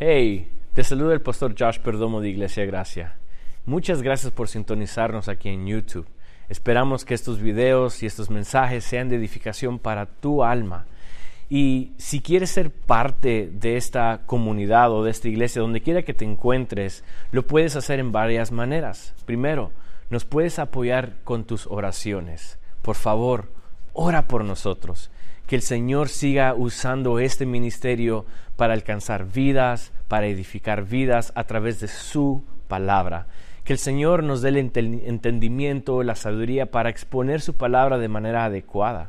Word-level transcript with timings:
Hey, 0.00 0.48
te 0.74 0.84
saluda 0.84 1.12
el 1.12 1.22
pastor 1.22 1.56
Josh 1.58 1.80
Perdomo 1.80 2.20
de 2.20 2.28
Iglesia 2.28 2.64
Gracia. 2.64 3.16
Muchas 3.66 4.00
gracias 4.00 4.32
por 4.32 4.46
sintonizarnos 4.46 5.28
aquí 5.28 5.48
en 5.48 5.66
YouTube. 5.66 6.06
Esperamos 6.48 7.04
que 7.04 7.14
estos 7.14 7.40
videos 7.40 8.00
y 8.04 8.06
estos 8.06 8.30
mensajes 8.30 8.84
sean 8.84 9.08
de 9.08 9.16
edificación 9.16 9.80
para 9.80 10.06
tu 10.06 10.44
alma. 10.44 10.86
Y 11.50 11.94
si 11.96 12.20
quieres 12.20 12.50
ser 12.50 12.70
parte 12.70 13.50
de 13.52 13.76
esta 13.76 14.20
comunidad 14.24 14.92
o 14.92 15.02
de 15.02 15.10
esta 15.10 15.26
iglesia, 15.26 15.62
donde 15.62 15.80
quiera 15.80 16.02
que 16.02 16.14
te 16.14 16.24
encuentres, 16.24 17.02
lo 17.32 17.48
puedes 17.48 17.74
hacer 17.74 17.98
en 17.98 18.12
varias 18.12 18.52
maneras. 18.52 19.16
Primero, 19.26 19.72
nos 20.10 20.24
puedes 20.24 20.60
apoyar 20.60 21.14
con 21.24 21.42
tus 21.42 21.66
oraciones. 21.66 22.60
Por 22.82 22.94
favor, 22.94 23.50
ora 23.94 24.28
por 24.28 24.44
nosotros. 24.44 25.10
Que 25.48 25.56
el 25.56 25.62
Señor 25.62 26.10
siga 26.10 26.54
usando 26.54 27.18
este 27.18 27.46
ministerio 27.46 28.26
para 28.56 28.74
alcanzar 28.74 29.24
vidas, 29.24 29.92
para 30.06 30.26
edificar 30.26 30.84
vidas 30.84 31.32
a 31.34 31.44
través 31.44 31.80
de 31.80 31.88
su 31.88 32.44
palabra. 32.68 33.26
Que 33.64 33.72
el 33.72 33.78
Señor 33.78 34.22
nos 34.22 34.42
dé 34.42 34.50
el 34.50 34.58
entendimiento, 34.58 36.02
la 36.02 36.16
sabiduría 36.16 36.70
para 36.70 36.90
exponer 36.90 37.40
su 37.40 37.54
palabra 37.54 37.98
de 37.98 38.08
manera 38.08 38.44
adecuada. 38.44 39.08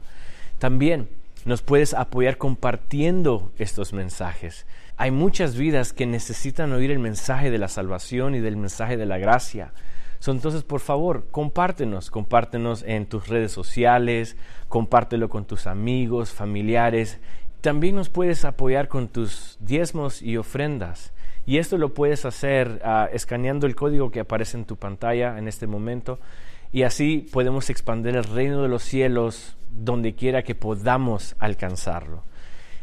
También 0.59 1.09
nos 1.43 1.61
puedes 1.61 1.93
apoyar 1.93 2.37
compartiendo 2.37 3.51
estos 3.57 3.91
mensajes. 3.91 4.65
Hay 4.95 5.11
muchas 5.11 5.57
vidas 5.57 5.93
que 5.93 6.05
necesitan 6.05 6.71
oír 6.71 6.91
el 6.91 6.99
mensaje 6.99 7.51
de 7.51 7.57
la 7.57 7.67
salvación 7.67 8.33
y 8.35 8.39
del 8.39 8.55
mensaje 8.55 8.95
de 8.95 9.05
la 9.05 9.17
gracia. 9.17 9.73
Entonces, 10.27 10.63
por 10.63 10.81
favor, 10.81 11.27
compártenos, 11.31 12.11
compártenos 12.11 12.83
en 12.83 13.05
tus 13.05 13.27
redes 13.27 13.51
sociales, 13.51 14.35
compártelo 14.67 15.29
con 15.29 15.45
tus 15.45 15.65
amigos, 15.65 16.31
familiares. 16.31 17.19
También 17.61 17.95
nos 17.95 18.09
puedes 18.09 18.45
apoyar 18.45 18.89
con 18.89 19.07
tus 19.07 19.57
diezmos 19.59 20.21
y 20.21 20.37
ofrendas. 20.37 21.13
Y 21.45 21.57
esto 21.57 21.77
lo 21.77 21.93
puedes 21.93 22.25
hacer 22.25 22.81
uh, 22.85 23.13
escaneando 23.13 23.65
el 23.65 23.75
código 23.75 24.11
que 24.11 24.19
aparece 24.19 24.57
en 24.57 24.65
tu 24.65 24.75
pantalla 24.75 25.37
en 25.37 25.47
este 25.47 25.67
momento. 25.67 26.19
Y 26.71 26.83
así 26.83 27.27
podemos 27.31 27.69
expandir 27.69 28.15
el 28.15 28.23
reino 28.23 28.61
de 28.61 28.67
los 28.67 28.83
cielos 28.83 29.57
donde 29.71 30.13
quiera 30.13 30.43
que 30.43 30.53
podamos 30.53 31.35
alcanzarlo. 31.39 32.23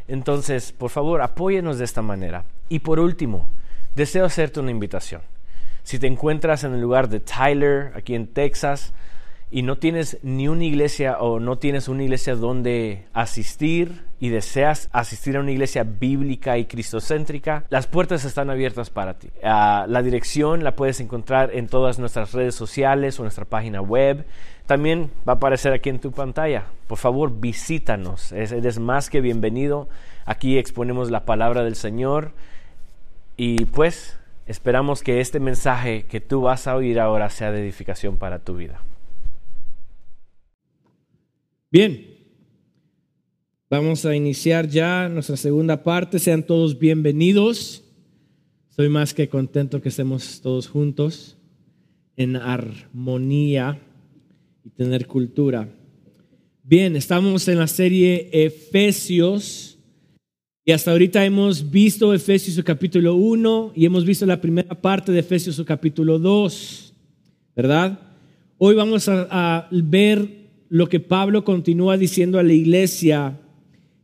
Entonces, 0.07 0.71
por 0.71 0.89
favor, 0.89 1.21
apóyenos 1.21 1.77
de 1.77 1.85
esta 1.85 2.01
manera. 2.01 2.45
Y 2.67 2.79
por 2.79 2.99
último, 2.99 3.47
deseo 3.95 4.25
hacerte 4.25 4.59
una 4.59 4.71
invitación. 4.71 5.21
Si 5.87 5.99
te 5.99 6.07
encuentras 6.07 6.65
en 6.65 6.73
el 6.73 6.81
lugar 6.81 7.07
de 7.07 7.21
Tyler, 7.21 7.93
aquí 7.95 8.13
en 8.13 8.27
Texas, 8.27 8.93
y 9.49 9.61
no 9.61 9.77
tienes 9.77 10.17
ni 10.21 10.49
una 10.49 10.65
iglesia 10.65 11.17
o 11.19 11.39
no 11.39 11.59
tienes 11.59 11.87
una 11.87 12.03
iglesia 12.03 12.35
donde 12.35 13.05
asistir 13.13 14.03
y 14.19 14.27
deseas 14.27 14.89
asistir 14.91 15.37
a 15.37 15.39
una 15.39 15.51
iglesia 15.51 15.85
bíblica 15.85 16.57
y 16.57 16.65
cristocéntrica, 16.65 17.63
las 17.69 17.87
puertas 17.87 18.25
están 18.25 18.49
abiertas 18.49 18.89
para 18.89 19.17
ti. 19.17 19.29
Ah, 19.41 19.85
la 19.87 20.01
dirección 20.01 20.65
la 20.65 20.75
puedes 20.75 20.99
encontrar 20.99 21.55
en 21.55 21.67
todas 21.67 21.99
nuestras 21.99 22.33
redes 22.33 22.53
sociales 22.53 23.17
o 23.17 23.23
nuestra 23.23 23.45
página 23.45 23.79
web. 23.79 24.25
También 24.65 25.09
va 25.25 25.31
a 25.31 25.35
aparecer 25.37 25.71
aquí 25.71 25.87
en 25.87 25.99
tu 25.99 26.11
pantalla. 26.11 26.65
Por 26.87 26.97
favor, 26.97 27.39
visítanos. 27.39 28.33
Eres 28.33 28.77
más 28.77 29.09
que 29.09 29.21
bienvenido. 29.21 29.87
Aquí 30.25 30.57
exponemos 30.57 31.11
la 31.11 31.23
palabra 31.23 31.63
del 31.63 31.77
Señor 31.77 32.33
y 33.37 33.63
pues 33.67 34.19
esperamos 34.47 35.03
que 35.03 35.19
este 35.19 35.39
mensaje 35.39 36.05
que 36.09 36.21
tú 36.21 36.41
vas 36.41 36.67
a 36.67 36.75
oír 36.75 36.99
ahora 36.99 37.29
sea 37.29 37.51
de 37.51 37.61
edificación 37.61 38.17
para 38.17 38.39
tu 38.39 38.55
vida. 38.55 38.81
Bien, 41.69 42.07
vamos 43.69 44.05
a 44.05 44.15
iniciar 44.15 44.67
ya 44.67 45.09
nuestra 45.09 45.35
segunda 45.35 45.83
parte. 45.83 46.17
Sean 46.17 46.43
todos 46.43 46.79
bienvenidos. 46.79 47.83
Estoy 48.69 48.89
más 48.89 49.13
que 49.13 49.27
contento 49.27 49.81
que 49.81 49.89
estemos 49.89 50.41
todos 50.41 50.67
juntos 50.67 51.37
en 52.15 52.35
armonía 52.35 53.81
y 54.63 54.69
tener 54.69 55.07
cultura. 55.07 55.69
Bien, 56.63 56.95
estamos 56.95 57.47
en 57.47 57.59
la 57.59 57.67
serie 57.67 58.29
Efesios 58.31 59.76
y 60.67 60.73
hasta 60.73 60.91
ahorita 60.91 61.23
hemos 61.23 61.71
visto 61.71 62.13
Efesios 62.13 62.61
capítulo 62.61 63.15
1 63.15 63.71
y 63.73 63.85
hemos 63.85 64.03
visto 64.03 64.25
la 64.25 64.41
primera 64.41 64.75
parte 64.75 65.13
de 65.13 65.19
Efesios 65.19 65.63
capítulo 65.65 66.19
2, 66.19 66.93
¿verdad? 67.55 67.97
Hoy 68.57 68.75
vamos 68.75 69.07
a, 69.07 69.69
ver 69.71 70.27
lo 70.67 70.89
que 70.89 70.99
Pablo 70.99 71.45
continúa 71.45 71.95
diciendo 71.95 72.37
a 72.37 72.43
la 72.43 72.51
iglesia 72.51 73.39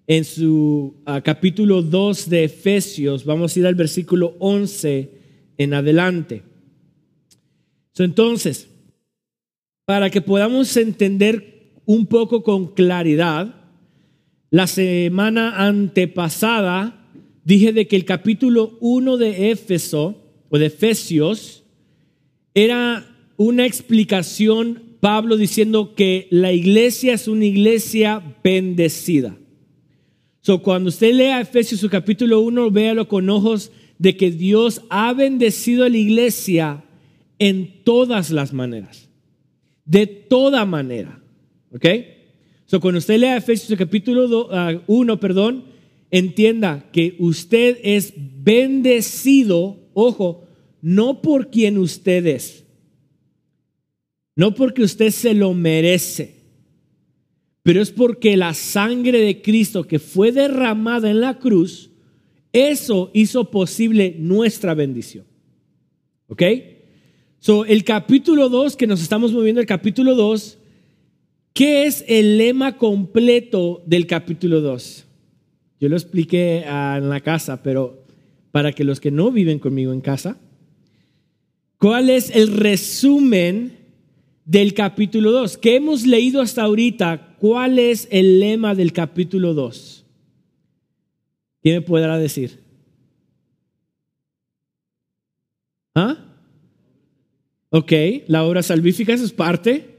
en 0.07 0.23
su 0.23 0.96
capítulo 1.25 1.81
2 1.81 2.29
de 2.29 2.46
Efesios. 2.46 3.25
Vamos 3.25 3.53
a 3.53 3.59
ir 3.59 3.68
al 3.68 3.75
versículo 3.75 4.38
11 4.40 5.12
en 5.57 5.73
adelante. 5.73 6.44
entonces, 7.97 8.69
para 9.84 10.09
que 10.09 10.22
podamos 10.22 10.78
entender 10.78 11.73
un 11.85 12.06
poco 12.06 12.41
con 12.41 12.68
claridad, 12.68 13.62
la 14.53 14.68
semana 14.68 15.66
antepasada 15.66 17.09
dije 17.44 17.74
de 17.74 17.88
que 17.88 17.96
el 17.96 18.06
capítulo 18.06 18.78
1 18.81 19.18
de 19.18 19.50
Éfeso 19.50 20.22
o 20.50 20.59
de 20.59 20.68
Efesios 20.68 21.64
era 22.53 23.03
una 23.36 23.66
explicación 23.66 24.84
Pablo 25.00 25.38
diciendo 25.38 25.96
que 25.96 26.28
la 26.30 26.52
iglesia 26.52 27.16
es 27.16 27.28
una 27.28 27.46
iglesia 27.46 28.22
bendecida. 28.44 29.36
So, 30.41 30.62
cuando 30.62 30.90
usted 30.90 31.16
lea 31.16 31.41
Efesios 31.41 31.81
su 31.81 31.90
capítulo 31.90 32.41
1, 32.41 32.70
véalo 32.70 33.08
con 33.08 33.31
ojos 33.31 33.72
de 33.97 34.16
que 34.16 34.30
Dios 34.30 34.84
ha 34.91 35.14
bendecido 35.14 35.84
a 35.84 35.90
la 35.90 35.97
iglesia 35.97 36.84
en 37.40 37.84
todas 37.84 38.30
las 38.30 38.53
maneras. 38.53 39.09
De 39.84 40.06
toda 40.06 40.64
manera. 40.66 41.24
¿Ok? 41.74 41.88
So, 42.73 42.79
cuando 42.79 42.97
usted 42.97 43.19
lea 43.19 43.38
Efesios 43.38 43.78
capítulo 43.78 44.47
1, 44.88 45.13
ah, 45.13 45.19
perdón, 45.19 45.66
entienda 46.09 46.89
que 46.91 47.16
usted 47.19 47.78
es 47.84 48.16
bendecido, 48.17 49.78
ojo, 49.94 50.47
no 50.81 51.22
por 51.22 51.51
quien 51.51 51.78
usted 51.78 52.25
es 52.25 52.63
no 54.35 54.56
porque 54.56 54.81
usted 54.81 55.11
se 55.11 55.35
lo 55.35 55.53
merece, 55.53 56.34
pero 57.61 57.79
es 57.79 57.91
porque 57.91 58.35
la 58.38 58.56
sangre 58.56 59.19
de 59.19 59.44
Cristo 59.44 59.84
que 59.84 60.00
fue 60.00 60.31
derramada 60.31 61.11
en 61.11 61.22
la 61.22 61.38
cruz, 61.38 61.91
eso 62.53 63.11
hizo 63.13 63.51
posible 63.51 64.16
nuestra 64.17 64.73
bendición. 64.73 65.25
¿Ok? 66.25 66.41
So, 67.38 67.66
el 67.66 67.84
capítulo 67.84 68.50
2, 68.50 68.75
que 68.75 68.88
nos 68.88 69.00
estamos 69.00 69.31
moviendo, 69.31 69.61
el 69.61 69.67
capítulo 69.67 70.16
2, 70.16 70.57
¿qué 71.53 71.86
es 71.86 72.03
el 72.08 72.38
lema 72.38 72.78
completo 72.78 73.84
del 73.86 74.08
capítulo 74.08 74.62
2? 74.62 75.06
Yo 75.80 75.90
lo 75.90 75.96
expliqué 75.96 76.66
ah, 76.68 76.96
en 76.97 77.09
la 77.09 77.19
casa, 77.22 77.62
pero 77.64 78.06
para 78.52 78.72
que 78.72 78.84
los 78.84 79.00
que 79.00 79.12
no 79.12 79.31
viven 79.31 79.59
conmigo 79.59 79.94
en 79.94 80.02
casa, 80.02 80.38
¿cuál 81.78 82.09
es 82.09 82.36
el 82.36 82.47
resumen 82.56 83.84
del 84.46 84.74
capítulo 84.74 85.31
2. 85.31 85.58
¿Qué 85.58 85.75
hemos 85.75 86.06
leído 86.06 86.41
hasta 86.41 86.64
ahorita? 86.64 87.36
¿Cuál 87.40 87.80
es 87.80 88.08
el 88.12 88.40
lema 88.40 88.75
del 88.75 88.94
capítulo 88.94 89.53
2? 89.53 90.06
¿Quién 91.62 91.75
me 91.75 91.81
podrá 91.81 92.18
decir? 92.18 92.59
¿Ah? 95.96 96.18
Ok, 97.70 97.91
la 98.28 98.44
obra 98.44 98.62
salvífica, 98.62 99.14
es 99.14 99.31
parte. 99.31 99.92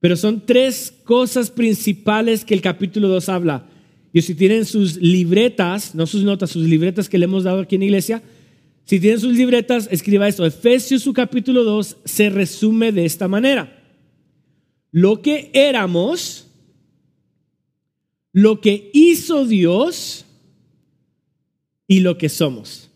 Pero 0.00 0.16
son 0.16 0.44
tres 0.44 0.92
cosas 1.04 1.50
principales 1.50 2.44
que 2.44 2.54
el 2.54 2.62
capítulo 2.62 3.08
2 3.08 3.28
habla. 3.28 3.66
Y 4.12 4.22
si 4.22 4.34
tienen 4.34 4.64
sus 4.64 4.96
libretas, 4.96 5.94
no 5.94 6.06
sus 6.06 6.24
notas, 6.24 6.50
sus 6.50 6.66
libretas 6.66 7.08
que 7.08 7.18
le 7.18 7.26
hemos 7.26 7.44
dado 7.44 7.60
aquí 7.60 7.76
en 7.76 7.82
la 7.82 7.86
iglesia, 7.86 8.22
si 8.84 8.98
tienen 8.98 9.20
sus 9.20 9.36
libretas, 9.36 9.88
escriba 9.90 10.26
esto. 10.26 10.44
Efesios 10.44 11.02
su 11.02 11.12
capítulo 11.12 11.62
2 11.62 11.98
se 12.04 12.30
resume 12.30 12.90
de 12.90 13.04
esta 13.04 13.28
manera. 13.28 13.76
Lo 14.90 15.22
que 15.22 15.50
éramos, 15.52 16.48
lo 18.32 18.60
que 18.60 18.90
hizo 18.92 19.46
Dios 19.46 20.24
y 21.86 22.00
lo 22.00 22.18
que 22.18 22.28
somos. 22.28 22.90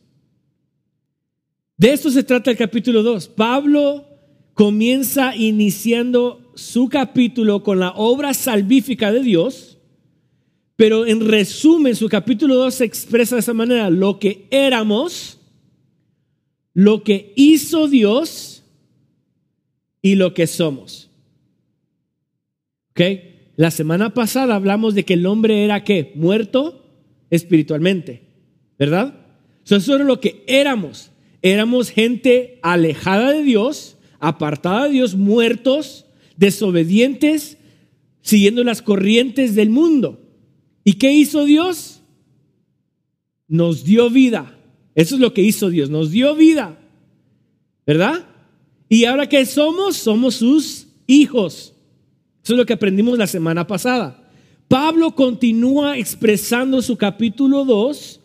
De 1.76 1.92
esto 1.92 2.10
se 2.10 2.24
trata 2.24 2.50
el 2.50 2.56
capítulo 2.56 3.02
2. 3.02 3.28
Pablo 3.28 4.04
comienza 4.54 5.36
iniciando 5.36 6.43
su 6.56 6.88
capítulo 6.88 7.62
con 7.62 7.80
la 7.80 7.90
obra 7.90 8.34
salvífica 8.34 9.12
de 9.12 9.20
Dios, 9.20 9.78
pero 10.76 11.06
en 11.06 11.28
resumen 11.28 11.94
su 11.94 12.08
capítulo 12.08 12.56
2 12.56 12.74
se 12.74 12.84
expresa 12.84 13.36
de 13.36 13.40
esa 13.40 13.54
manera, 13.54 13.90
lo 13.90 14.18
que 14.18 14.46
éramos, 14.50 15.38
lo 16.72 17.04
que 17.04 17.32
hizo 17.36 17.88
Dios 17.88 18.64
y 20.02 20.16
lo 20.16 20.34
que 20.34 20.46
somos. 20.46 21.10
¿Ok? 22.90 23.00
La 23.56 23.70
semana 23.70 24.14
pasada 24.14 24.56
hablamos 24.56 24.94
de 24.94 25.04
que 25.04 25.14
el 25.14 25.26
hombre 25.26 25.64
era 25.64 25.84
qué? 25.84 26.12
Muerto 26.16 26.84
espiritualmente, 27.30 28.22
¿verdad? 28.78 29.14
eso 29.64 29.94
era 29.94 30.04
lo 30.04 30.20
que 30.20 30.44
éramos. 30.46 31.10
Éramos 31.40 31.90
gente 31.90 32.58
alejada 32.62 33.32
de 33.32 33.42
Dios, 33.42 33.96
apartada 34.18 34.84
de 34.84 34.90
Dios, 34.90 35.14
muertos, 35.14 36.06
desobedientes, 36.36 37.58
siguiendo 38.22 38.64
las 38.64 38.82
corrientes 38.82 39.54
del 39.54 39.70
mundo. 39.70 40.20
¿Y 40.84 40.94
qué 40.94 41.12
hizo 41.12 41.44
Dios? 41.44 42.00
Nos 43.48 43.84
dio 43.84 44.10
vida. 44.10 44.58
Eso 44.94 45.16
es 45.16 45.20
lo 45.20 45.34
que 45.34 45.42
hizo 45.42 45.70
Dios, 45.70 45.90
nos 45.90 46.10
dio 46.10 46.34
vida. 46.34 46.78
¿Verdad? 47.86 48.26
Y 48.88 49.04
ahora 49.04 49.28
que 49.28 49.44
somos, 49.44 49.96
somos 49.96 50.36
sus 50.36 50.86
hijos. 51.06 51.74
Eso 52.42 52.52
es 52.52 52.58
lo 52.58 52.66
que 52.66 52.74
aprendimos 52.74 53.18
la 53.18 53.26
semana 53.26 53.66
pasada. 53.66 54.30
Pablo 54.68 55.14
continúa 55.14 55.98
expresando 55.98 56.80
su 56.82 56.96
capítulo 56.96 57.64
2 57.64 58.20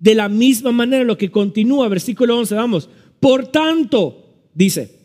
de 0.00 0.14
la 0.14 0.28
misma 0.28 0.72
manera, 0.72 1.04
lo 1.04 1.16
que 1.16 1.30
continúa, 1.30 1.88
versículo 1.88 2.38
11, 2.38 2.54
vamos. 2.54 2.90
Por 3.20 3.46
tanto, 3.46 4.34
dice, 4.52 5.03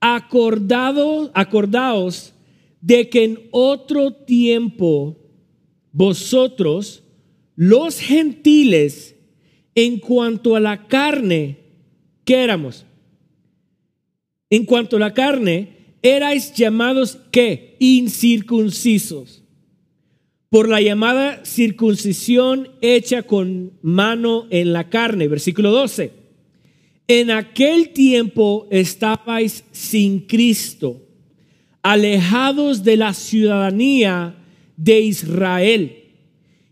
acordado, 0.00 1.30
acordaos 1.34 2.32
de 2.80 3.08
que 3.08 3.24
en 3.24 3.40
otro 3.50 4.12
tiempo 4.12 5.16
vosotros, 5.92 7.02
los 7.56 7.98
gentiles, 8.00 9.16
en 9.74 9.98
cuanto 9.98 10.56
a 10.56 10.60
la 10.60 10.86
carne, 10.88 11.58
¿qué 12.24 12.42
éramos? 12.42 12.86
En 14.48 14.64
cuanto 14.64 14.96
a 14.96 15.00
la 15.00 15.14
carne, 15.14 15.80
erais 16.02 16.54
llamados 16.54 17.18
¿qué? 17.30 17.76
Incircuncisos. 17.78 19.42
Por 20.48 20.68
la 20.68 20.80
llamada 20.80 21.44
circuncisión 21.44 22.70
hecha 22.80 23.22
con 23.22 23.72
mano 23.82 24.46
en 24.50 24.72
la 24.72 24.88
carne. 24.88 25.28
Versículo 25.28 25.70
12. 25.70 26.19
En 27.12 27.32
aquel 27.32 27.88
tiempo 27.88 28.68
estabais 28.70 29.64
sin 29.72 30.20
Cristo, 30.20 31.08
alejados 31.82 32.84
de 32.84 32.96
la 32.96 33.14
ciudadanía 33.14 34.36
de 34.76 35.00
Israel 35.00 36.04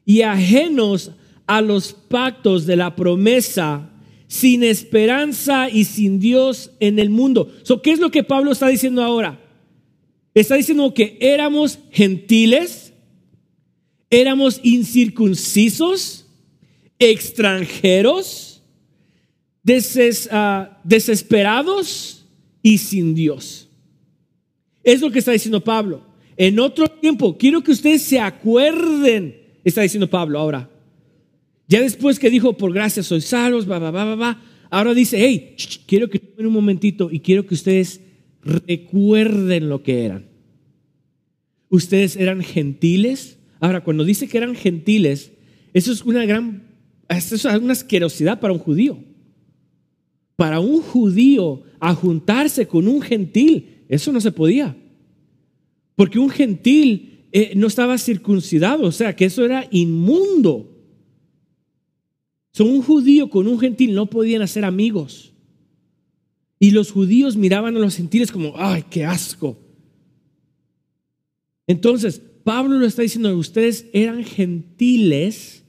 y 0.05 0.23
ajenos 0.23 1.11
a 1.45 1.61
los 1.61 1.93
pactos 1.93 2.67
de 2.67 2.77
la 2.77 2.95
promesa, 2.95 3.91
sin 4.29 4.63
esperanza 4.63 5.69
y 5.71 5.83
sin 5.83 6.21
Dios 6.21 6.71
en 6.79 7.01
el 7.01 7.11
mundo. 7.11 7.53
¿Qué 7.83 7.91
es 7.91 7.99
lo 7.99 8.13
que 8.13 8.23
Pablo 8.23 8.53
está 8.53 8.69
diciendo 8.69 9.03
ahora? 9.03 9.45
Está 10.35 10.55
diciendo 10.55 10.95
que 10.95 11.19
éramos 11.21 11.81
gentiles, 11.91 12.93
éramos 14.09 14.61
incircuncisos, 14.63 16.29
extranjeros, 17.01 18.58
ah, 20.31 20.81
desesperados 20.85 22.27
y 22.63 22.79
sin 22.79 23.15
Dios. 23.15 23.69
Es 24.83 25.01
lo 25.01 25.11
que 25.11 25.19
está 25.19 25.33
diciendo 25.33 25.63
Pablo. 25.63 26.07
En 26.37 26.59
otro 26.61 26.89
tiempo, 26.89 27.37
quiero 27.37 27.63
que 27.63 27.73
ustedes 27.73 28.03
se 28.03 28.21
acuerden, 28.21 29.37
está 29.65 29.83
diciendo 29.83 30.09
Pablo 30.09 30.39
ahora. 30.39 30.71
Ya 31.67 31.81
después 31.81 32.19
que 32.19 32.31
dijo, 32.31 32.57
por 32.57 32.73
gracia 32.73 33.03
soy 33.03 33.21
salvos, 33.21 33.71
va, 33.71 33.79
va, 33.79 33.91
va, 33.91 34.15
va, 34.15 34.43
ahora 34.71 34.95
dice, 34.95 35.19
hey, 35.21 35.57
quiero 35.87 36.09
que 36.09 36.19
tomen 36.19 36.47
un 36.47 36.53
momentito 36.53 37.11
y 37.11 37.21
quiero 37.21 37.45
que 37.45 37.55
ustedes 37.55 38.01
recuerden 38.43 39.69
lo 39.69 39.83
que 39.83 40.05
eran. 40.05 40.27
Ustedes 41.69 42.17
eran 42.17 42.43
gentiles. 42.43 43.39
Ahora, 43.61 43.83
cuando 43.83 44.05
dice 44.05 44.29
que 44.29 44.39
eran 44.39 44.55
gentiles, 44.55 45.33
eso 45.75 45.93
es 45.93 46.03
una 46.03 46.25
gran, 46.25 46.63
eso 47.09 47.35
es 47.35 47.45
una 47.45 47.73
asquerosidad 47.73 48.41
para 48.41 48.53
un 48.53 48.59
judío. 48.59 48.99
Para 50.39 50.61
un 50.61 50.83
judío 50.83 51.63
a 51.81 51.97
juntarse 51.97 52.69
con 52.69 52.87
un 52.87 53.03
gentil, 53.03 53.83
eso 53.89 54.13
no 54.13 54.21
se 54.21 54.31
podía. 54.31 54.77
Porque 55.97 56.21
un 56.21 56.31
gentil 56.31 57.25
eh, 57.33 57.55
no 57.57 57.67
estaba 57.67 57.99
circuncidado, 57.99 58.85
o 58.87 58.93
sea 58.93 59.17
que 59.17 59.25
eso 59.25 59.45
era 59.45 59.67
inmundo. 59.73 60.79
Son 62.53 62.69
un 62.69 62.83
judío 62.83 63.29
con 63.31 63.49
un 63.49 63.59
gentil 63.59 63.97
no 63.97 64.07
podían 64.07 64.43
hacer 64.43 64.65
amigos. 64.65 65.33
Y 66.61 66.71
los 66.71 66.93
judíos 66.93 67.37
miraban 67.37 67.77
a 67.77 67.81
los 67.81 67.97
gentiles 67.97 68.31
como, 68.31 68.53
ay, 68.55 68.85
qué 68.89 69.05
asco. 69.05 69.59
Entonces, 71.67 72.23
Pablo 72.45 72.79
lo 72.79 72.87
está 72.87 73.03
diciendo, 73.03 73.37
ustedes 73.37 73.87
eran 73.93 74.23
gentiles, 74.23 75.65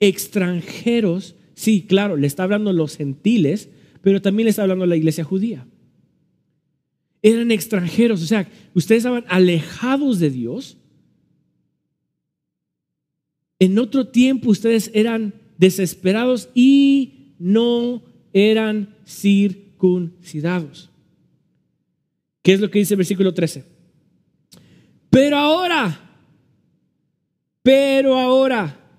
extranjeros. 0.00 1.36
Sí, 1.54 1.82
claro, 1.82 2.16
le 2.16 2.26
está 2.26 2.42
hablando 2.42 2.70
a 2.70 2.72
los 2.72 2.96
gentiles, 2.96 3.68
pero 4.08 4.22
también 4.22 4.44
le 4.44 4.50
está 4.50 4.62
hablando 4.62 4.84
a 4.84 4.88
la 4.88 4.96
iglesia 4.96 5.22
judía. 5.22 5.66
Eran 7.20 7.50
extranjeros, 7.50 8.22
o 8.22 8.26
sea, 8.26 8.50
ustedes 8.72 9.00
estaban 9.00 9.26
alejados 9.28 10.18
de 10.18 10.30
Dios. 10.30 10.78
En 13.58 13.78
otro 13.78 14.08
tiempo 14.08 14.48
ustedes 14.48 14.90
eran 14.94 15.34
desesperados 15.58 16.48
y 16.54 17.34
no 17.38 18.02
eran 18.32 18.96
circuncidados. 19.06 20.88
¿Qué 22.40 22.54
es 22.54 22.60
lo 22.60 22.70
que 22.70 22.78
dice 22.78 22.94
el 22.94 22.98
versículo 22.98 23.34
13? 23.34 23.62
Pero 25.10 25.36
ahora, 25.36 26.22
pero 27.62 28.18
ahora, 28.18 28.90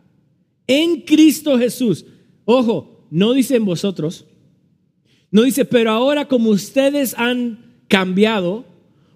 en 0.68 1.02
Cristo 1.02 1.58
Jesús, 1.58 2.06
ojo, 2.46 3.08
no 3.10 3.34
dice 3.34 3.56
en 3.56 3.66
vosotros, 3.66 4.28
no 5.32 5.44
dice, 5.44 5.66
pero 5.66 5.92
ahora 5.92 6.28
como 6.28 6.50
ustedes 6.50 7.14
han 7.18 7.60
cambiado, 7.88 8.66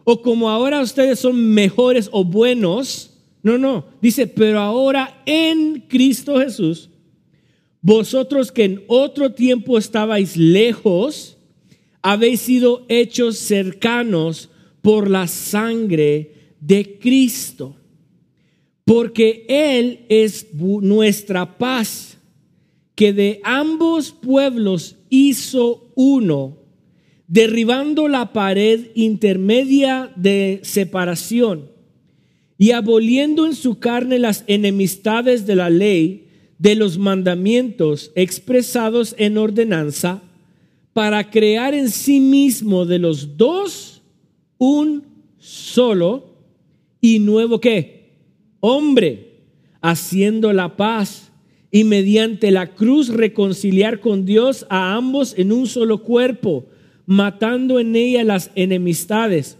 o 0.03 0.21
como 0.21 0.49
ahora 0.49 0.81
ustedes 0.81 1.19
son 1.19 1.53
mejores 1.53 2.09
o 2.11 2.23
buenos, 2.23 3.11
no, 3.41 3.57
no, 3.57 3.85
dice, 4.01 4.27
pero 4.27 4.59
ahora 4.59 5.21
en 5.25 5.81
Cristo 5.87 6.39
Jesús, 6.39 6.89
vosotros 7.81 8.51
que 8.51 8.63
en 8.63 8.83
otro 8.87 9.33
tiempo 9.33 9.77
estabais 9.77 10.37
lejos, 10.37 11.37
habéis 12.01 12.41
sido 12.41 12.85
hechos 12.89 13.37
cercanos 13.37 14.49
por 14.81 15.09
la 15.09 15.27
sangre 15.27 16.33
de 16.59 16.99
Cristo. 16.99 17.75
Porque 18.85 19.45
Él 19.47 20.05
es 20.09 20.47
nuestra 20.53 21.57
paz, 21.57 22.12
que 22.95 23.13
de 23.13 23.41
ambos 23.43 24.11
pueblos 24.11 24.97
hizo 25.09 25.91
uno, 25.95 26.57
derribando 27.27 28.07
la 28.07 28.33
pared 28.33 28.87
intermedia 28.95 30.11
de 30.15 30.59
separación 30.63 31.71
y 32.57 32.71
aboliendo 32.71 33.45
en 33.45 33.55
su 33.55 33.79
carne 33.79 34.19
las 34.19 34.43
enemistades 34.47 35.45
de 35.45 35.55
la 35.55 35.69
ley 35.69 36.27
de 36.59 36.75
los 36.75 36.97
mandamientos 36.97 38.11
expresados 38.15 39.15
en 39.17 39.37
ordenanza 39.37 40.21
para 40.93 41.29
crear 41.29 41.73
en 41.73 41.89
sí 41.89 42.19
mismo 42.19 42.85
de 42.85 42.99
los 42.99 43.35
dos 43.35 44.01
un 44.59 45.03
solo 45.39 46.37
y 47.01 47.19
nuevo 47.19 47.59
qué? 47.59 48.11
Hombre, 48.61 49.41
haciendo 49.81 50.53
la 50.53 50.77
paz 50.77 51.32
y 51.75 51.85
mediante 51.85 52.51
la 52.51 52.75
cruz 52.75 53.09
reconciliar 53.09 53.99
con 53.99 54.25
Dios 54.25 54.67
a 54.69 54.93
ambos 54.93 55.33
en 55.35 55.51
un 55.51 55.65
solo 55.65 56.03
cuerpo, 56.03 56.67
matando 57.07 57.79
en 57.79 57.95
ella 57.95 58.23
las 58.23 58.51
enemistades. 58.53 59.57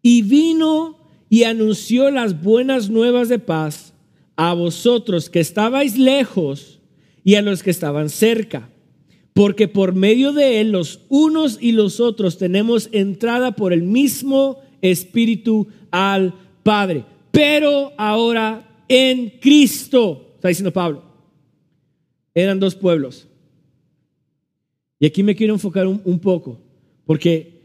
Y 0.00 0.22
vino 0.22 0.96
y 1.28 1.42
anunció 1.42 2.12
las 2.12 2.40
buenas 2.40 2.88
nuevas 2.88 3.28
de 3.28 3.40
paz 3.40 3.94
a 4.36 4.54
vosotros 4.54 5.28
que 5.28 5.40
estabais 5.40 5.98
lejos 5.98 6.78
y 7.24 7.34
a 7.34 7.42
los 7.42 7.64
que 7.64 7.72
estaban 7.72 8.10
cerca, 8.10 8.70
porque 9.34 9.66
por 9.66 9.96
medio 9.96 10.32
de 10.32 10.60
él 10.60 10.70
los 10.70 11.00
unos 11.08 11.58
y 11.60 11.72
los 11.72 11.98
otros 11.98 12.38
tenemos 12.38 12.90
entrada 12.92 13.56
por 13.56 13.72
el 13.72 13.82
mismo 13.82 14.60
Espíritu 14.82 15.66
al 15.90 16.32
Padre. 16.62 17.06
Pero 17.32 17.92
ahora 17.98 18.84
en 18.86 19.30
Cristo, 19.40 20.34
está 20.36 20.46
diciendo 20.46 20.72
Pablo, 20.72 21.07
eran 22.34 22.60
dos 22.60 22.74
pueblos. 22.74 23.28
Y 25.00 25.06
aquí 25.06 25.22
me 25.22 25.36
quiero 25.36 25.54
enfocar 25.54 25.86
un, 25.86 26.18
poco, 26.18 26.60
porque 27.06 27.60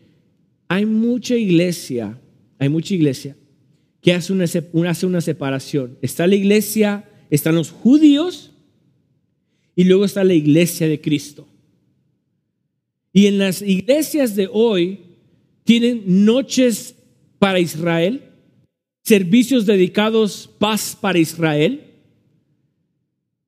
hay 0.68 0.86
mucha 0.86 1.36
iglesia, 1.36 2.20
hay 2.60 2.70
mucha 2.70 2.94
iglesia 2.94 3.36
que 4.02 4.14
hace 4.14 4.34
una, 4.34 4.46
hace 4.90 5.06
una 5.06 5.22
separación. 5.22 5.98
Está 6.02 6.28
la 6.28 6.36
iglesia, 6.36 7.10
están 7.30 7.56
los 7.56 7.72
judíos 7.72 8.52
y 9.76 9.86
luego 9.86 10.06
está 10.06 10.24
la 10.24 10.34
iglesia 10.34 10.88
de 10.88 11.02
Cristo. 11.02 11.48
Y 13.12 13.28
en 13.28 13.38
las 13.38 13.62
iglesias 13.62 14.36
de 14.36 14.50
hoy 14.52 15.00
tienen 15.64 16.04
noches 16.26 16.96
para 17.40 17.60
Israel, 17.60 18.24
servicios 19.04 19.66
dedicados 19.66 20.50
paz 20.60 20.98
para 21.00 21.20
Israel. 21.20 21.83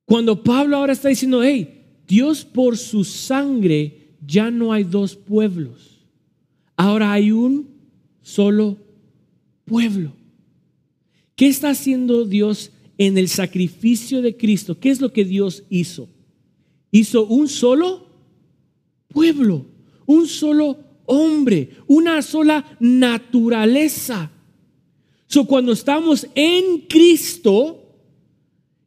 Cuando 0.06 0.42
Pablo 0.42 0.76
ahora 0.76 0.92
está 0.92 1.08
diciendo, 1.08 1.42
hey, 1.42 1.82
Dios 2.06 2.44
por 2.44 2.78
su 2.78 3.04
sangre 3.04 4.14
ya 4.24 4.50
no 4.50 4.72
hay 4.72 4.84
dos 4.84 5.16
pueblos. 5.16 5.98
Ahora 6.76 7.12
hay 7.12 7.32
un 7.32 7.68
solo 8.22 8.78
pueblo. 9.64 10.12
¿Qué 11.34 11.48
está 11.48 11.70
haciendo 11.70 12.24
Dios 12.24 12.70
en 12.98 13.18
el 13.18 13.28
sacrificio 13.28 14.22
de 14.22 14.36
Cristo? 14.36 14.78
¿Qué 14.78 14.90
es 14.90 15.00
lo 15.00 15.12
que 15.12 15.24
Dios 15.24 15.64
hizo? 15.68 16.08
Hizo 16.92 17.26
un 17.26 17.48
solo 17.48 18.06
pueblo, 19.08 19.66
un 20.06 20.28
solo 20.28 20.78
hombre, 21.06 21.70
una 21.88 22.22
sola 22.22 22.76
naturaleza. 22.78 24.30
So, 25.26 25.46
cuando 25.46 25.72
estamos 25.72 26.26
en 26.34 26.82
Cristo, 26.88 27.85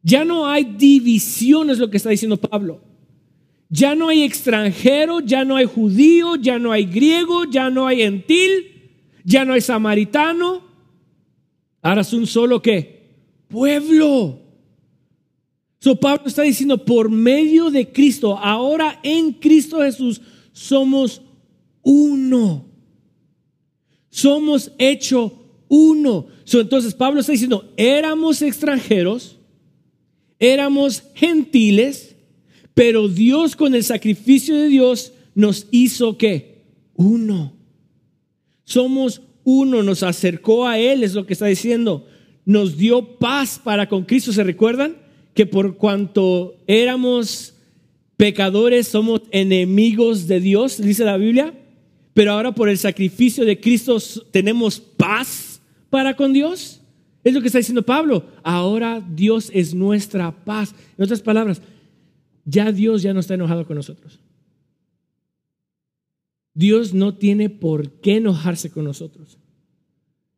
ya 0.02 0.24
no 0.24 0.46
hay 0.46 0.64
divisiones, 0.64 1.78
lo 1.78 1.90
que 1.90 1.96
está 1.96 2.10
diciendo 2.10 2.36
Pablo. 2.36 2.80
Ya 3.68 3.94
no 3.94 4.08
hay 4.08 4.22
extranjero, 4.22 5.20
ya 5.20 5.44
no 5.44 5.56
hay 5.56 5.66
judío, 5.66 6.36
ya 6.36 6.58
no 6.58 6.72
hay 6.72 6.86
griego, 6.86 7.44
ya 7.44 7.70
no 7.70 7.86
hay 7.86 7.98
gentil, 7.98 8.90
ya 9.24 9.44
no 9.44 9.52
hay 9.52 9.60
samaritano. 9.60 10.62
Ahora 11.82 12.00
es 12.00 12.12
un 12.12 12.26
solo 12.26 12.60
qué? 12.60 13.14
Pueblo. 13.48 14.40
So 15.78 15.96
Pablo 15.96 16.26
está 16.26 16.42
diciendo, 16.42 16.84
por 16.84 17.10
medio 17.10 17.70
de 17.70 17.90
Cristo, 17.90 18.36
ahora 18.36 18.98
en 19.02 19.32
Cristo 19.32 19.78
Jesús, 19.78 20.20
somos 20.52 21.22
uno. 21.82 22.66
Somos 24.10 24.72
hecho 24.78 25.32
uno. 25.68 26.26
So, 26.44 26.60
entonces 26.60 26.92
Pablo 26.92 27.20
está 27.20 27.32
diciendo, 27.32 27.72
éramos 27.76 28.42
extranjeros, 28.42 29.38
éramos 30.40 31.04
gentiles, 31.14 32.16
pero 32.74 33.08
Dios 33.08 33.54
con 33.54 33.74
el 33.74 33.84
sacrificio 33.84 34.56
de 34.56 34.68
Dios 34.68 35.12
nos 35.34 35.68
hizo 35.70 36.18
que 36.18 36.62
uno. 36.94 37.52
Somos 38.64 39.22
uno, 39.44 39.82
nos 39.82 40.02
acercó 40.02 40.66
a 40.66 40.78
Él, 40.78 41.04
es 41.04 41.14
lo 41.14 41.26
que 41.26 41.34
está 41.34 41.46
diciendo. 41.46 42.06
Nos 42.44 42.76
dio 42.76 43.18
paz 43.18 43.60
para 43.62 43.88
con 43.88 44.04
Cristo. 44.04 44.32
¿Se 44.32 44.42
recuerdan? 44.42 44.96
Que 45.34 45.46
por 45.46 45.76
cuanto 45.76 46.56
éramos 46.66 47.54
pecadores, 48.16 48.88
somos 48.88 49.22
enemigos 49.30 50.26
de 50.26 50.40
Dios, 50.40 50.80
dice 50.80 51.04
la 51.04 51.16
Biblia. 51.16 51.54
Pero 52.14 52.32
ahora 52.32 52.52
por 52.52 52.68
el 52.68 52.78
sacrificio 52.78 53.44
de 53.44 53.60
Cristo 53.60 53.98
tenemos 54.30 54.80
paz 54.80 55.60
para 55.90 56.16
con 56.16 56.32
Dios. 56.32 56.79
Es 57.22 57.34
lo 57.34 57.40
que 57.40 57.48
está 57.48 57.58
diciendo 57.58 57.82
Pablo. 57.82 58.26
Ahora 58.42 59.00
Dios 59.00 59.50
es 59.52 59.74
nuestra 59.74 60.32
paz. 60.44 60.74
En 60.96 61.04
otras 61.04 61.22
palabras, 61.22 61.60
ya 62.44 62.72
Dios 62.72 63.02
ya 63.02 63.12
no 63.12 63.20
está 63.20 63.34
enojado 63.34 63.66
con 63.66 63.76
nosotros. 63.76 64.20
Dios 66.54 66.94
no 66.94 67.14
tiene 67.14 67.48
por 67.48 67.90
qué 68.00 68.16
enojarse 68.16 68.70
con 68.70 68.84
nosotros. 68.84 69.38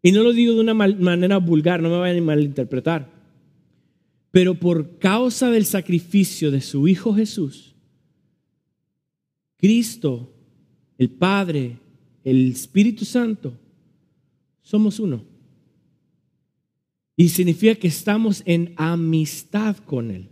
Y 0.02 0.12
no 0.12 0.22
lo 0.22 0.32
digo 0.32 0.54
de 0.54 0.60
una 0.60 0.74
manera 0.74 1.38
vulgar, 1.38 1.80
no 1.80 1.88
me 1.88 1.98
vayan 1.98 2.22
a 2.22 2.26
malinterpretar. 2.26 3.08
Pero 4.32 4.54
por 4.54 4.98
causa 4.98 5.50
del 5.50 5.64
sacrificio 5.64 6.50
de 6.50 6.60
su 6.60 6.88
Hijo 6.88 7.14
Jesús, 7.14 7.74
Cristo, 9.58 10.32
el 10.98 11.10
Padre, 11.10 11.78
el 12.24 12.50
Espíritu 12.50 13.04
Santo, 13.04 13.52
somos 14.62 14.98
uno. 14.98 15.31
Y 17.16 17.28
significa 17.28 17.74
que 17.74 17.88
estamos 17.88 18.42
en 18.46 18.74
amistad 18.76 19.76
con 19.76 20.10
Él. 20.10 20.28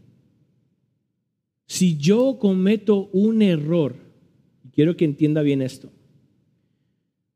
Si 1.66 1.96
yo 1.96 2.38
cometo 2.40 3.08
un 3.12 3.42
error, 3.42 3.94
quiero 4.72 4.96
que 4.96 5.04
entienda 5.04 5.42
bien 5.42 5.62
esto, 5.62 5.92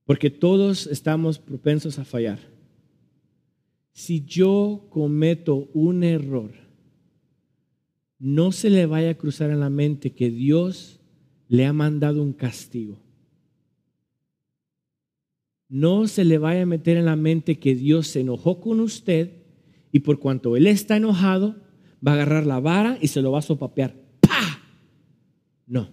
porque 0.05 0.31
todos 0.31 0.87
estamos 0.87 1.39
propensos 1.39 1.99
a 1.99 2.05
fallar. 2.05 2.41
Si 3.93 4.25
yo 4.25 4.87
cometo 4.91 5.71
un 5.73 6.03
error, 6.03 6.51
no 8.19 8.51
se 8.51 8.71
le 8.71 8.87
vaya 8.87 9.11
a 9.11 9.15
cruzar 9.15 9.51
en 9.51 9.61
la 9.61 9.71
mente 9.71 10.13
que 10.15 10.31
Dios 10.31 10.99
le 11.49 11.67
ha 11.67 11.73
mandado 11.73 12.23
un 12.23 12.33
castigo. 12.33 13.04
No 15.69 16.07
se 16.09 16.25
le 16.25 16.39
vaya 16.39 16.63
a 16.63 16.67
meter 16.67 16.97
en 16.97 17.07
la 17.07 17.17
mente 17.17 17.59
que 17.59 17.75
Dios 17.75 18.09
se 18.09 18.21
enojó 18.21 18.61
con 18.61 18.81
usted 18.81 19.45
y 19.93 20.01
por 20.01 20.19
cuanto 20.19 20.57
Él 20.57 20.67
está 20.67 20.97
enojado, 20.97 21.57
va 22.07 22.13
a 22.13 22.15
agarrar 22.15 22.47
la 22.47 22.61
vara 22.61 22.99
y 23.01 23.09
se 23.09 23.23
lo 23.23 23.33
va 23.33 23.39
a 23.39 23.43
sopapear. 23.43 23.95
¡Pah! 24.21 24.61
No. 25.67 25.89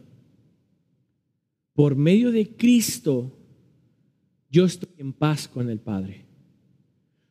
Por 1.73 1.95
medio 1.95 2.31
de 2.31 2.55
Cristo, 2.55 3.37
yo 4.49 4.65
estoy 4.65 4.89
en 4.97 5.13
paz 5.13 5.47
con 5.47 5.69
el 5.69 5.79
Padre. 5.79 6.25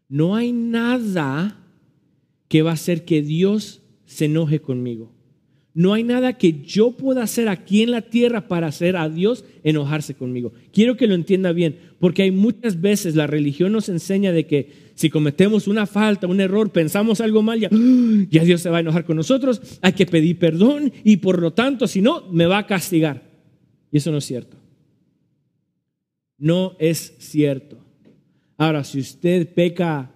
No 0.09 0.35
hay 0.35 0.52
nada 0.52 1.56
que 2.49 2.62
va 2.62 2.70
a 2.70 2.75
hacer 2.75 3.04
que 3.04 3.23
Dios 3.23 3.82
se 4.06 4.25
enoje 4.25 4.61
conmigo. 4.61 5.12
No 5.73 5.95
hay 5.95 6.03
nada 6.03 6.33
que 6.33 6.62
yo 6.62 6.93
pueda 6.93 7.23
hacer 7.23 7.49
aquí 7.49 7.83
en 7.83 7.93
la 7.93 8.03
tierra 8.03 8.49
para 8.49 8.67
hacer 8.67 8.97
a 8.97 9.09
Dios 9.09 9.45
enojarse 9.62 10.15
conmigo. 10.15 10.53
Quiero 10.73 10.97
que 10.97 11.07
lo 11.07 11.15
entienda 11.15 11.53
bien, 11.53 11.77
porque 12.00 12.23
hay 12.23 12.33
muchas 12.33 12.81
veces 12.81 13.15
la 13.15 13.29
religión 13.29 13.73
nos 13.73 13.89
enseña 13.89 14.33
de 14.33 14.47
que 14.47 14.91
si 14.95 15.11
cometemos 15.11 15.69
una 15.69 15.87
falta, 15.87 16.27
un 16.27 16.41
error, 16.41 16.71
pensamos 16.71 17.21
algo 17.21 17.43
mal, 17.43 17.61
ya, 17.61 17.71
ya 18.31 18.45
Dios 18.45 18.61
se 18.61 18.71
va 18.71 18.79
a 18.79 18.81
enojar 18.81 19.05
con 19.05 19.17
nosotros, 19.17 19.79
hay 19.81 19.93
que 19.93 20.07
pedir 20.07 20.39
perdón 20.39 20.93
y 21.05 21.19
por 21.19 21.41
lo 21.41 21.53
tanto, 21.53 21.87
si 21.87 22.03
no, 22.03 22.27
me 22.33 22.47
va 22.47 22.59
a 22.59 22.67
castigar. 22.67 23.23
Y 23.93 23.99
eso 23.99 24.11
no 24.11 24.19
es 24.19 24.25
cierto. 24.25 24.57
No 26.37 26.77
es 26.79 27.15
cierto. 27.19 27.79
Ahora, 28.57 28.83
si 28.83 28.99
usted 28.99 29.53
peca 29.55 30.11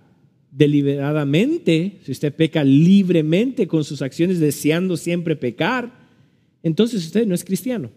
deliberadamente, 0.57 1.99
si 2.05 2.13
usted 2.13 2.33
peca 2.33 2.63
libremente 2.63 3.67
con 3.67 3.83
sus 3.83 4.03
acciones 4.03 4.39
deseando 4.39 4.97
siempre 4.97 5.35
pecar, 5.35 5.93
entonces 6.63 7.05
usted 7.05 7.27
no 7.27 7.35
es 7.35 7.45
cristiano. 7.45 7.91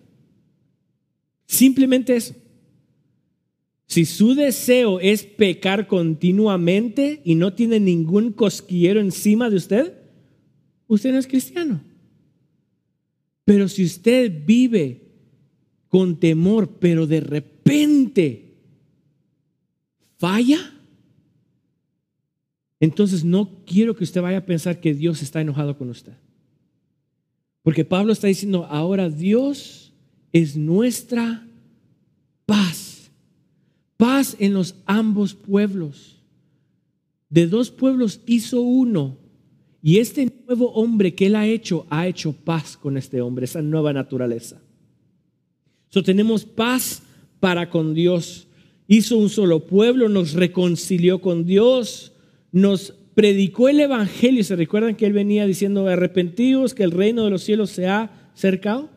Simplemente 1.46 2.16
eso. 2.16 2.36
Si 3.86 4.06
su 4.06 4.34
deseo 4.34 5.00
es 5.00 5.24
pecar 5.24 5.88
continuamente 5.88 7.22
y 7.24 7.36
no 7.36 7.54
tiene 7.54 7.80
ningún 7.80 8.34
cosquillero 8.34 9.00
encima 9.00 9.50
de 9.50 9.56
usted, 9.56 9.94
usted 10.88 11.14
no 11.14 11.20
es 11.20 11.28
cristiano. 11.28 11.80
Pero 13.46 13.70
si 13.70 13.86
usted 13.86 14.46
vive 14.46 15.04
con 15.88 16.20
temor, 16.20 16.80
pero 16.80 17.08
de 17.08 17.22
repente 17.22 18.56
falla, 20.18 20.74
entonces 22.80 23.24
no 23.24 23.50
quiero 23.66 23.96
que 23.96 24.04
usted 24.04 24.22
vaya 24.22 24.40
a 24.40 24.46
pensar 24.46 24.80
que 24.80 24.94
Dios 24.94 25.22
está 25.22 25.42
enojado 25.42 25.78
con 25.78 25.90
usted. 25.90 26.14
Porque 27.64 27.84
Pablo 27.84 28.14
está 28.14 28.28
diciendo, 28.28 28.66
ahora 28.66 29.10
Dios 29.10 29.92
es 30.32 30.56
nuestra 30.56 31.46
paz. 32.46 33.12
Paz 33.98 34.36
en 34.40 34.54
los 34.54 34.76
ambos 34.86 35.34
pueblos. 35.34 36.18
De 37.30 37.48
dos 37.48 37.72
pueblos 37.72 38.22
hizo 38.26 38.62
uno. 38.62 39.18
Y 39.82 39.98
este 39.98 40.32
nuevo 40.46 40.72
hombre 40.74 41.16
que 41.16 41.28
él 41.28 41.36
ha 41.36 41.48
hecho, 41.48 41.86
ha 41.90 42.08
hecho 42.08 42.32
paz 42.32 42.78
con 42.78 42.96
este 42.96 43.22
hombre, 43.22 43.46
esa 43.46 43.62
nueva 43.62 43.92
naturaleza. 43.92 44.62
So 45.90 46.04
tenemos 46.04 46.46
paz 46.46 47.02
para 47.40 47.70
con 47.70 47.94
Dios. 47.94 48.48
Hizo 48.88 49.18
un 49.18 49.30
solo 49.30 49.66
pueblo, 49.66 50.10
nos 50.10 50.34
reconcilió 50.34 51.20
con 51.20 51.46
Dios 51.46 52.14
nos 52.52 52.92
predicó 53.14 53.70
el 53.70 53.80
Evangelio. 53.80 54.44
¿Se 54.44 54.56
recuerdan 54.56 54.96
que 54.96 55.06
él 55.06 55.14
venía 55.14 55.46
diciendo, 55.46 55.88
arrepentidos, 55.88 56.74
que 56.74 56.84
el 56.84 56.92
reino 56.92 57.24
de 57.24 57.30
los 57.30 57.44
cielos 57.44 57.72
se 57.72 57.88
ha 57.88 58.32
cercado? 58.34 58.90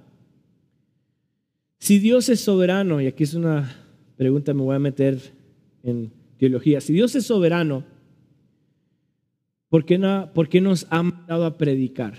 Si 1.78 1.98
Dios 1.98 2.28
es 2.28 2.40
soberano, 2.40 3.00
y 3.00 3.06
aquí 3.06 3.24
es 3.24 3.34
una 3.34 3.74
pregunta, 4.16 4.52
me 4.52 4.62
voy 4.62 4.76
a 4.76 4.80
meter 4.80 5.18
en 5.82 6.12
teología, 6.38 6.80
si 6.80 6.92
Dios 6.92 7.14
es 7.14 7.24
soberano, 7.26 7.84
¿por 9.68 9.84
qué, 9.84 9.98
no, 9.98 10.30
por 10.34 10.48
qué 10.48 10.60
nos 10.60 10.86
ha 10.90 11.02
mandado 11.02 11.46
a 11.46 11.56
predicar? 11.56 12.14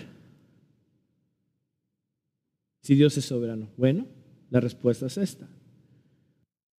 Si 2.82 2.96
Dios 2.96 3.16
es 3.18 3.26
soberano. 3.26 3.70
Bueno, 3.78 4.08
la 4.50 4.60
respuesta 4.60 5.06
es 5.06 5.18
esta 5.18 5.48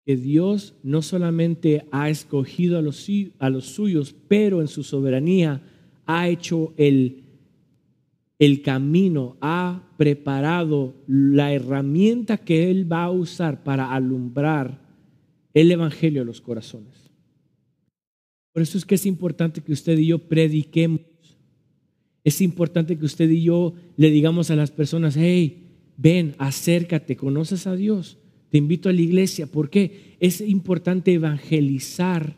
que 0.05 0.17
Dios 0.17 0.75
no 0.83 1.01
solamente 1.01 1.85
ha 1.91 2.09
escogido 2.09 2.77
a 2.77 2.81
los, 2.81 3.07
a 3.39 3.49
los 3.49 3.65
suyos, 3.65 4.15
pero 4.27 4.61
en 4.61 4.67
su 4.67 4.83
soberanía 4.83 5.61
ha 6.05 6.27
hecho 6.27 6.73
el, 6.77 7.23
el 8.37 8.61
camino, 8.61 9.37
ha 9.39 9.83
preparado 9.97 10.93
la 11.07 11.53
herramienta 11.53 12.37
que 12.37 12.69
Él 12.69 12.91
va 12.91 13.05
a 13.05 13.11
usar 13.11 13.63
para 13.63 13.93
alumbrar 13.93 14.81
el 15.53 15.71
Evangelio 15.71 16.23
a 16.23 16.25
los 16.25 16.41
corazones. 16.41 17.11
Por 18.51 18.61
eso 18.61 18.77
es 18.77 18.85
que 18.85 18.95
es 18.95 19.05
importante 19.05 19.61
que 19.61 19.73
usted 19.73 19.97
y 19.97 20.07
yo 20.07 20.19
prediquemos. 20.19 21.01
Es 22.23 22.41
importante 22.41 22.97
que 22.97 23.05
usted 23.05 23.29
y 23.29 23.43
yo 23.43 23.73
le 23.97 24.11
digamos 24.11 24.51
a 24.51 24.55
las 24.55 24.71
personas, 24.71 25.15
hey, 25.17 25.63
ven, 25.97 26.35
acércate, 26.37 27.15
conoces 27.15 27.67
a 27.67 27.75
Dios, 27.75 28.17
te 28.53 28.59
invito 28.59 28.87
a 28.87 28.93
la 28.93 29.01
iglesia. 29.01 29.47
¿Por 29.47 29.71
qué? 29.71 30.15
Es 30.19 30.39
importante 30.39 31.11
evangelizar. 31.11 32.35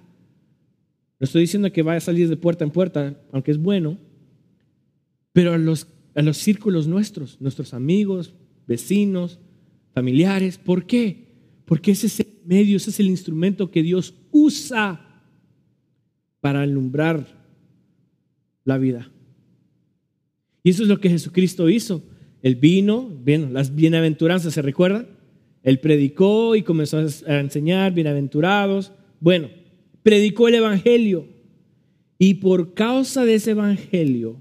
No 1.19 1.25
estoy 1.25 1.41
diciendo 1.41 1.69
que 1.73 1.81
vaya 1.81 1.97
a 1.97 1.99
salir 1.99 2.29
de 2.29 2.37
puerta 2.37 2.63
en 2.63 2.71
puerta, 2.71 3.19
aunque 3.33 3.51
es 3.51 3.57
bueno, 3.57 3.97
pero 5.33 5.51
a 5.51 5.57
los, 5.57 5.87
a 6.15 6.21
los 6.21 6.37
círculos 6.37 6.87
nuestros, 6.87 7.41
nuestros 7.41 7.73
amigos, 7.73 8.33
vecinos, 8.65 9.39
familiares. 9.93 10.57
¿Por 10.57 10.85
qué? 10.85 11.25
Porque 11.65 11.91
ese 11.91 12.07
es 12.07 12.21
el 12.21 12.27
medio, 12.45 12.77
ese 12.77 12.91
es 12.91 13.01
el 13.01 13.07
instrumento 13.07 13.69
que 13.69 13.83
Dios 13.83 14.13
usa 14.31 15.21
para 16.39 16.61
alumbrar 16.61 17.27
la 18.63 18.77
vida. 18.77 19.11
Y 20.63 20.69
eso 20.69 20.83
es 20.83 20.87
lo 20.87 21.01
que 21.01 21.09
Jesucristo 21.09 21.67
hizo. 21.67 22.05
Él 22.41 22.55
vino, 22.55 23.05
bien, 23.21 23.53
las 23.53 23.75
bienaventuranzas, 23.75 24.53
¿se 24.53 24.61
recuerdan? 24.61 25.14
Él 25.65 25.79
predicó 25.79 26.55
y 26.55 26.61
comenzó 26.61 26.99
a 26.99 27.39
enseñar, 27.39 27.91
bienaventurados. 27.91 28.91
Bueno, 29.19 29.49
predicó 30.03 30.47
el 30.47 30.53
Evangelio. 30.53 31.27
Y 32.19 32.35
por 32.35 32.75
causa 32.75 33.25
de 33.25 33.33
ese 33.33 33.51
Evangelio, 33.51 34.39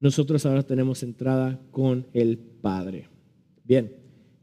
nosotros 0.00 0.46
ahora 0.46 0.62
tenemos 0.62 1.02
entrada 1.02 1.60
con 1.70 2.06
el 2.14 2.38
Padre. 2.38 3.10
Bien, 3.62 3.94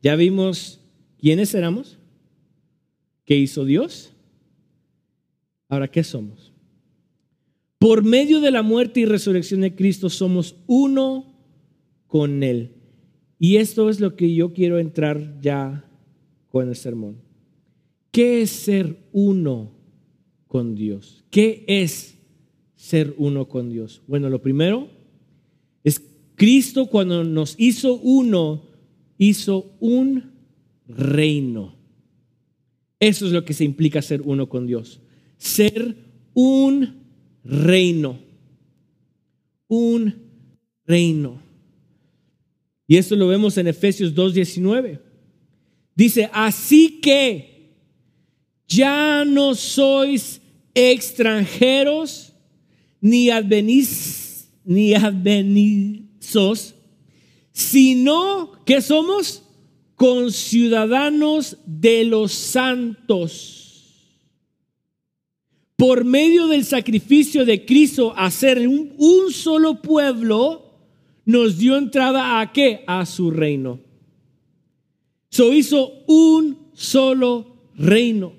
ya 0.04 0.16
vimos 0.16 0.80
quiénes 1.18 1.56
éramos, 1.56 1.98
qué 3.26 3.36
hizo 3.36 3.66
Dios. 3.66 4.14
Ahora, 5.70 5.88
¿qué 5.88 6.04
somos? 6.04 6.54
Por 7.80 8.04
medio 8.04 8.42
de 8.42 8.52
la 8.52 8.62
muerte 8.62 9.00
y 9.00 9.06
resurrección 9.06 9.62
de 9.62 9.74
Cristo 9.74 10.08
somos 10.12 10.56
uno 10.68 11.34
con 12.06 12.44
Él. 12.44 12.79
Y 13.40 13.56
esto 13.56 13.90
es 13.90 14.02
lo 14.02 14.16
que 14.16 14.36
yo 14.36 14.54
quiero 14.54 14.78
entrar 14.78 15.40
ya 15.42 15.86
con 16.52 16.68
el 16.68 16.76
sermón. 16.76 17.18
¿Qué 18.12 18.42
es 18.42 18.50
ser 18.50 18.98
uno 19.14 19.72
con 20.48 20.76
Dios? 20.76 21.24
¿Qué 21.30 21.64
es 21.68 22.18
ser 22.76 23.16
uno 23.18 23.48
con 23.48 23.70
Dios? 23.70 24.02
Bueno, 24.08 24.30
lo 24.30 24.42
primero 24.42 24.90
es 25.84 26.02
Cristo 26.36 26.88
cuando 26.88 27.24
nos 27.24 27.56
hizo 27.58 27.96
uno, 28.00 28.64
hizo 29.18 29.72
un 29.80 30.32
reino. 30.86 31.76
Eso 33.00 33.26
es 33.26 33.32
lo 33.32 33.46
que 33.46 33.54
se 33.54 33.64
implica 33.64 34.02
ser 34.02 34.22
uno 34.22 34.50
con 34.50 34.68
Dios. 34.68 35.00
Ser 35.38 35.96
un 36.34 37.04
reino. 37.44 38.20
Un 39.68 40.16
reino. 40.86 41.49
Y 42.90 42.98
esto 42.98 43.16
lo 43.16 43.28
vemos 43.28 43.56
en 43.60 43.68
Efesios 43.68 44.16
2.19. 44.16 45.00
Dice, 45.94 46.28
así 46.34 47.00
que 47.00 47.76
ya 48.68 49.24
no 49.26 49.54
sois 49.54 50.42
extranjeros 50.74 52.34
ni 53.00 53.30
advenís 53.30 54.50
ni 54.66 54.96
advenizos, 54.96 56.74
sino 57.52 58.54
que 58.66 58.82
somos 58.82 59.44
conciudadanos 59.94 61.58
de 61.68 62.06
los 62.06 62.32
santos. 62.32 63.86
Por 65.76 66.06
medio 66.06 66.48
del 66.48 66.66
sacrificio 66.66 67.46
de 67.46 67.64
Cristo, 67.68 68.16
hacer 68.18 68.68
un, 68.68 68.96
un 68.98 69.32
solo 69.32 69.80
pueblo, 69.80 70.69
nos 71.30 71.60
dio 71.60 71.78
entrada 71.78 72.40
a 72.40 72.52
qué? 72.52 72.84
A 72.88 73.06
su 73.06 73.30
reino. 73.30 73.80
So 75.30 75.54
hizo 75.54 76.04
un 76.08 76.72
solo 76.74 77.70
reino. 77.76 78.34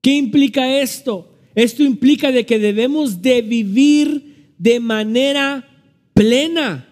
¿Qué 0.00 0.12
implica 0.12 0.80
esto? 0.80 1.34
Esto 1.56 1.82
implica 1.82 2.30
de 2.30 2.46
que 2.46 2.60
debemos 2.60 3.20
de 3.20 3.42
vivir 3.42 4.54
de 4.58 4.78
manera 4.78 5.68
plena. 6.14 6.88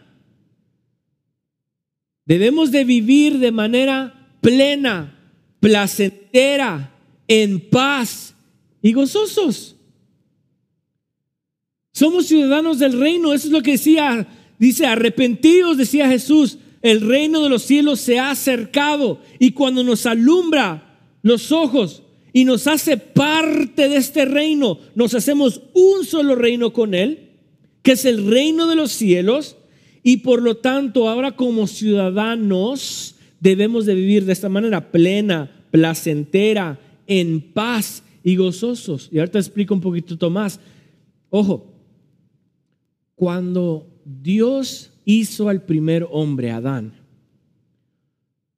Debemos 2.24 2.72
de 2.72 2.82
vivir 2.82 3.38
de 3.38 3.52
manera 3.52 4.28
plena, 4.40 5.20
placentera, 5.60 6.96
en 7.28 7.60
paz 7.60 8.34
y 8.82 8.92
gozosos. 8.92 9.76
Somos 11.92 12.26
ciudadanos 12.26 12.78
del 12.78 12.98
reino, 12.98 13.32
eso 13.32 13.48
es 13.48 13.52
lo 13.52 13.62
que 13.62 13.72
decía, 13.72 14.26
dice, 14.58 14.86
arrepentidos, 14.86 15.76
decía 15.76 16.08
Jesús, 16.08 16.58
el 16.80 17.00
reino 17.00 17.42
de 17.42 17.48
los 17.48 17.62
cielos 17.62 18.00
se 18.00 18.18
ha 18.18 18.30
acercado 18.30 19.20
y 19.38 19.52
cuando 19.52 19.84
nos 19.84 20.06
alumbra 20.06 20.98
los 21.22 21.52
ojos 21.52 22.02
y 22.32 22.44
nos 22.44 22.66
hace 22.66 22.96
parte 22.96 23.88
de 23.88 23.96
este 23.96 24.24
reino, 24.24 24.78
nos 24.94 25.14
hacemos 25.14 25.60
un 25.74 26.04
solo 26.04 26.34
reino 26.34 26.72
con 26.72 26.94
Él 26.94 27.28
que 27.82 27.92
es 27.92 28.04
el 28.04 28.30
reino 28.30 28.66
de 28.66 28.76
los 28.76 28.92
cielos, 28.92 29.56
y 30.02 30.18
por 30.18 30.42
lo 30.42 30.56
tanto 30.56 31.08
ahora 31.08 31.32
como 31.32 31.66
ciudadanos 31.66 33.16
debemos 33.40 33.86
de 33.86 33.94
vivir 33.94 34.24
de 34.24 34.32
esta 34.32 34.48
manera 34.48 34.90
plena, 34.90 35.66
placentera, 35.70 36.78
en 37.06 37.40
paz 37.40 38.02
y 38.22 38.36
gozosos. 38.36 39.08
Y 39.12 39.18
ahorita 39.18 39.38
explico 39.38 39.74
un 39.74 39.80
poquito 39.80 40.30
más. 40.30 40.60
Ojo, 41.30 41.71
cuando 43.14 43.86
Dios 44.04 44.92
hizo 45.04 45.48
al 45.48 45.64
primer 45.64 46.06
hombre, 46.10 46.50
Adán, 46.50 46.94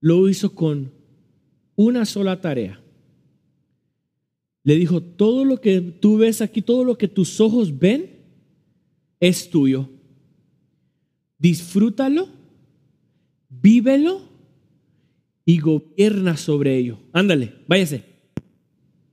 lo 0.01 0.29
hizo 0.29 0.55
con 0.55 0.93
una 1.77 2.05
sola 2.05 2.41
tarea. 2.41 2.81
Le 4.63 4.77
dijo, 4.77 5.03
todo 5.03 5.45
lo 5.45 5.61
que 5.61 5.81
tú 5.81 6.19
ves 6.19 6.41
aquí, 6.41 6.63
todo 6.63 6.85
lo 6.85 6.97
que 6.97 7.09
tus 7.09 7.41
ojos 7.41 7.79
ven, 7.79 8.11
es 9.21 9.51
tuyo. 9.51 9.89
Disfrútalo, 11.39 12.29
vívelo 13.49 14.23
y 15.45 15.59
gobierna 15.59 16.37
sobre 16.37 16.77
ello. 16.77 16.99
Ándale, 17.13 17.55
váyase. 17.67 18.05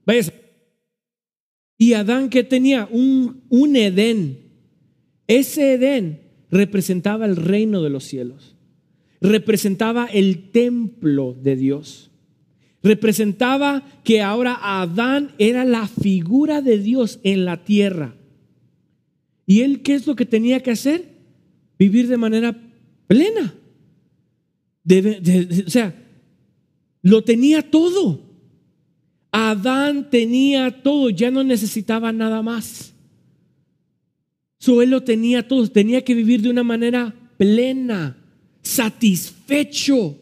Váyase. 0.04 0.32
Y 1.76 1.94
Adán 1.94 2.30
que 2.30 2.44
tenía 2.44 2.88
un, 2.90 3.42
un 3.48 3.76
Edén. 3.76 4.41
Ese 5.26 5.74
Edén 5.74 6.20
representaba 6.50 7.24
el 7.24 7.36
reino 7.36 7.82
de 7.82 7.90
los 7.90 8.04
cielos. 8.04 8.56
Representaba 9.20 10.06
el 10.06 10.50
templo 10.50 11.36
de 11.40 11.56
Dios. 11.56 12.10
Representaba 12.82 13.84
que 14.02 14.20
ahora 14.20 14.58
Adán 14.60 15.32
era 15.38 15.64
la 15.64 15.86
figura 15.86 16.60
de 16.60 16.78
Dios 16.78 17.20
en 17.22 17.44
la 17.44 17.64
tierra. 17.64 18.16
¿Y 19.46 19.60
él 19.60 19.82
qué 19.82 19.94
es 19.94 20.06
lo 20.06 20.16
que 20.16 20.26
tenía 20.26 20.60
que 20.60 20.72
hacer? 20.72 21.04
Vivir 21.78 22.08
de 22.08 22.16
manera 22.16 22.56
plena. 23.06 23.54
o 24.86 25.70
sea, 25.70 25.94
lo 27.02 27.22
tenía 27.22 27.70
todo. 27.70 28.32
Adán 29.30 30.10
tenía 30.10 30.82
todo, 30.82 31.08
ya 31.08 31.30
no 31.30 31.42
necesitaba 31.42 32.12
nada 32.12 32.42
más. 32.42 32.91
So, 34.62 34.80
él 34.80 34.90
lo 34.90 35.02
tenía 35.02 35.48
todo, 35.48 35.66
tenía 35.66 36.04
que 36.04 36.14
vivir 36.14 36.40
de 36.40 36.48
una 36.48 36.62
manera 36.62 37.12
plena, 37.36 38.16
satisfecho, 38.62 40.16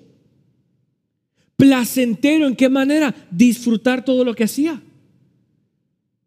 placentero. 1.58 2.46
¿En 2.46 2.56
qué 2.56 2.70
manera? 2.70 3.14
Disfrutar 3.30 4.02
todo 4.02 4.24
lo 4.24 4.34
que 4.34 4.44
hacía. 4.44 4.80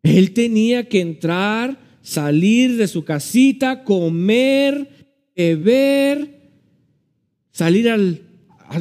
Él 0.04 0.32
tenía 0.32 0.88
que 0.88 1.02
entrar 1.02 1.76
salir 2.04 2.78
de 2.78 2.88
su 2.88 3.04
casita, 3.04 3.84
comer, 3.84 5.08
beber, 5.36 6.52
salir 7.52 7.90
al, 7.90 8.22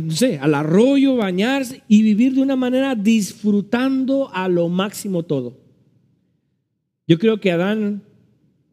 no 0.02 0.12
sé, 0.12 0.38
al 0.40 0.54
arroyo, 0.54 1.16
bañarse 1.16 1.82
y 1.88 2.02
vivir 2.02 2.34
de 2.34 2.42
una 2.42 2.56
manera 2.56 2.94
disfrutando 2.94 4.30
a 4.34 4.46
lo 4.48 4.68
máximo 4.68 5.22
todo. 5.22 5.56
Yo 7.06 7.18
creo 7.18 7.40
que 7.40 7.50
Adán 7.50 8.02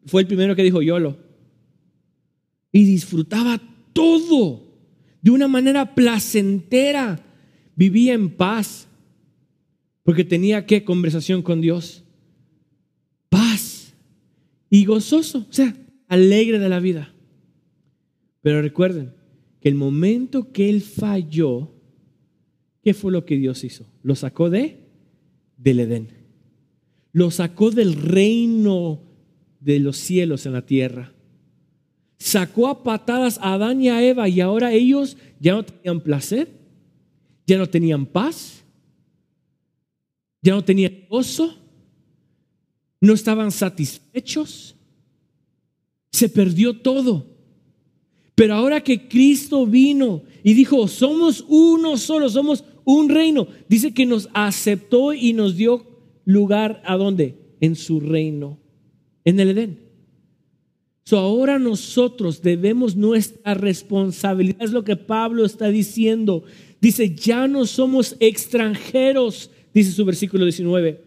fue 0.06 0.22
el 0.22 0.28
primero 0.28 0.56
que 0.56 0.62
dijo 0.62 0.82
YOLO. 0.82 1.18
Y 2.72 2.84
disfrutaba 2.84 3.60
todo 3.92 4.72
de 5.22 5.30
una 5.30 5.48
manera 5.48 5.94
placentera. 5.94 7.24
Vivía 7.74 8.14
en 8.14 8.30
paz 8.30 8.88
porque 10.02 10.24
tenía 10.24 10.66
que 10.66 10.84
conversación 10.84 11.42
con 11.42 11.60
Dios 11.60 12.04
y 14.70 14.84
gozoso, 14.84 15.46
o 15.50 15.52
sea, 15.52 15.76
alegre 16.06 16.60
de 16.60 16.68
la 16.68 16.78
vida. 16.78 17.12
Pero 18.40 18.62
recuerden 18.62 19.12
que 19.60 19.68
el 19.68 19.74
momento 19.74 20.52
que 20.52 20.70
él 20.70 20.80
falló, 20.80 21.74
¿qué 22.82 22.94
fue 22.94 23.12
lo 23.12 23.26
que 23.26 23.36
Dios 23.36 23.64
hizo? 23.64 23.84
Lo 24.02 24.14
sacó 24.14 24.48
de 24.48 24.78
del 25.56 25.80
Edén. 25.80 26.08
Lo 27.12 27.32
sacó 27.32 27.72
del 27.72 27.94
reino 27.94 29.02
de 29.60 29.78
los 29.78 29.96
cielos 29.96 30.46
en 30.46 30.54
la 30.54 30.66
tierra. 30.66 31.12
sacó 32.18 32.68
a 32.68 32.82
patadas 32.82 33.38
a 33.38 33.54
Adán 33.54 33.80
y 33.80 33.88
a 33.88 34.02
Eva 34.02 34.28
y 34.28 34.40
ahora 34.40 34.72
ellos 34.72 35.16
ya 35.38 35.54
no 35.54 35.64
tenían 35.64 36.00
placer, 36.00 36.48
ya 37.46 37.56
no 37.56 37.66
tenían 37.66 38.04
paz, 38.04 38.62
ya 40.42 40.54
no 40.54 40.62
tenían 40.62 41.06
gozo, 41.08 41.56
no 43.00 43.14
estaban 43.14 43.50
satisfechos, 43.50 44.76
se 46.12 46.28
perdió 46.28 46.78
todo. 46.78 47.26
Pero 48.34 48.54
ahora 48.54 48.82
que 48.82 49.08
Cristo 49.08 49.66
vino 49.66 50.22
y 50.42 50.54
dijo, 50.54 50.88
somos 50.88 51.44
uno 51.48 51.96
solo, 51.96 52.28
somos 52.28 52.64
un 52.84 53.08
reino, 53.08 53.48
dice 53.68 53.92
que 53.92 54.06
nos 54.06 54.28
aceptó 54.32 55.12
y 55.12 55.32
nos 55.32 55.56
dio 55.56 55.86
lugar 56.24 56.82
a 56.84 56.96
dónde? 56.96 57.36
En 57.60 57.76
su 57.76 58.00
reino, 58.00 58.59
en 59.24 59.40
el 59.40 59.50
Edén. 59.50 59.90
So 61.04 61.18
ahora 61.18 61.58
nosotros 61.58 62.40
debemos 62.42 62.94
nuestra 62.94 63.54
responsabilidad, 63.54 64.62
es 64.62 64.70
lo 64.70 64.84
que 64.84 64.96
Pablo 64.96 65.44
está 65.44 65.68
diciendo. 65.68 66.44
Dice, 66.80 67.14
ya 67.14 67.48
no 67.48 67.66
somos 67.66 68.16
extranjeros, 68.20 69.50
dice 69.74 69.92
su 69.92 70.04
versículo 70.04 70.44
19, 70.44 71.02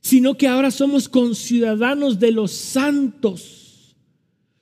sino 0.00 0.36
que 0.36 0.48
ahora 0.48 0.70
somos 0.70 1.08
conciudadanos 1.08 2.18
de 2.20 2.32
los 2.32 2.52
santos. 2.52 3.96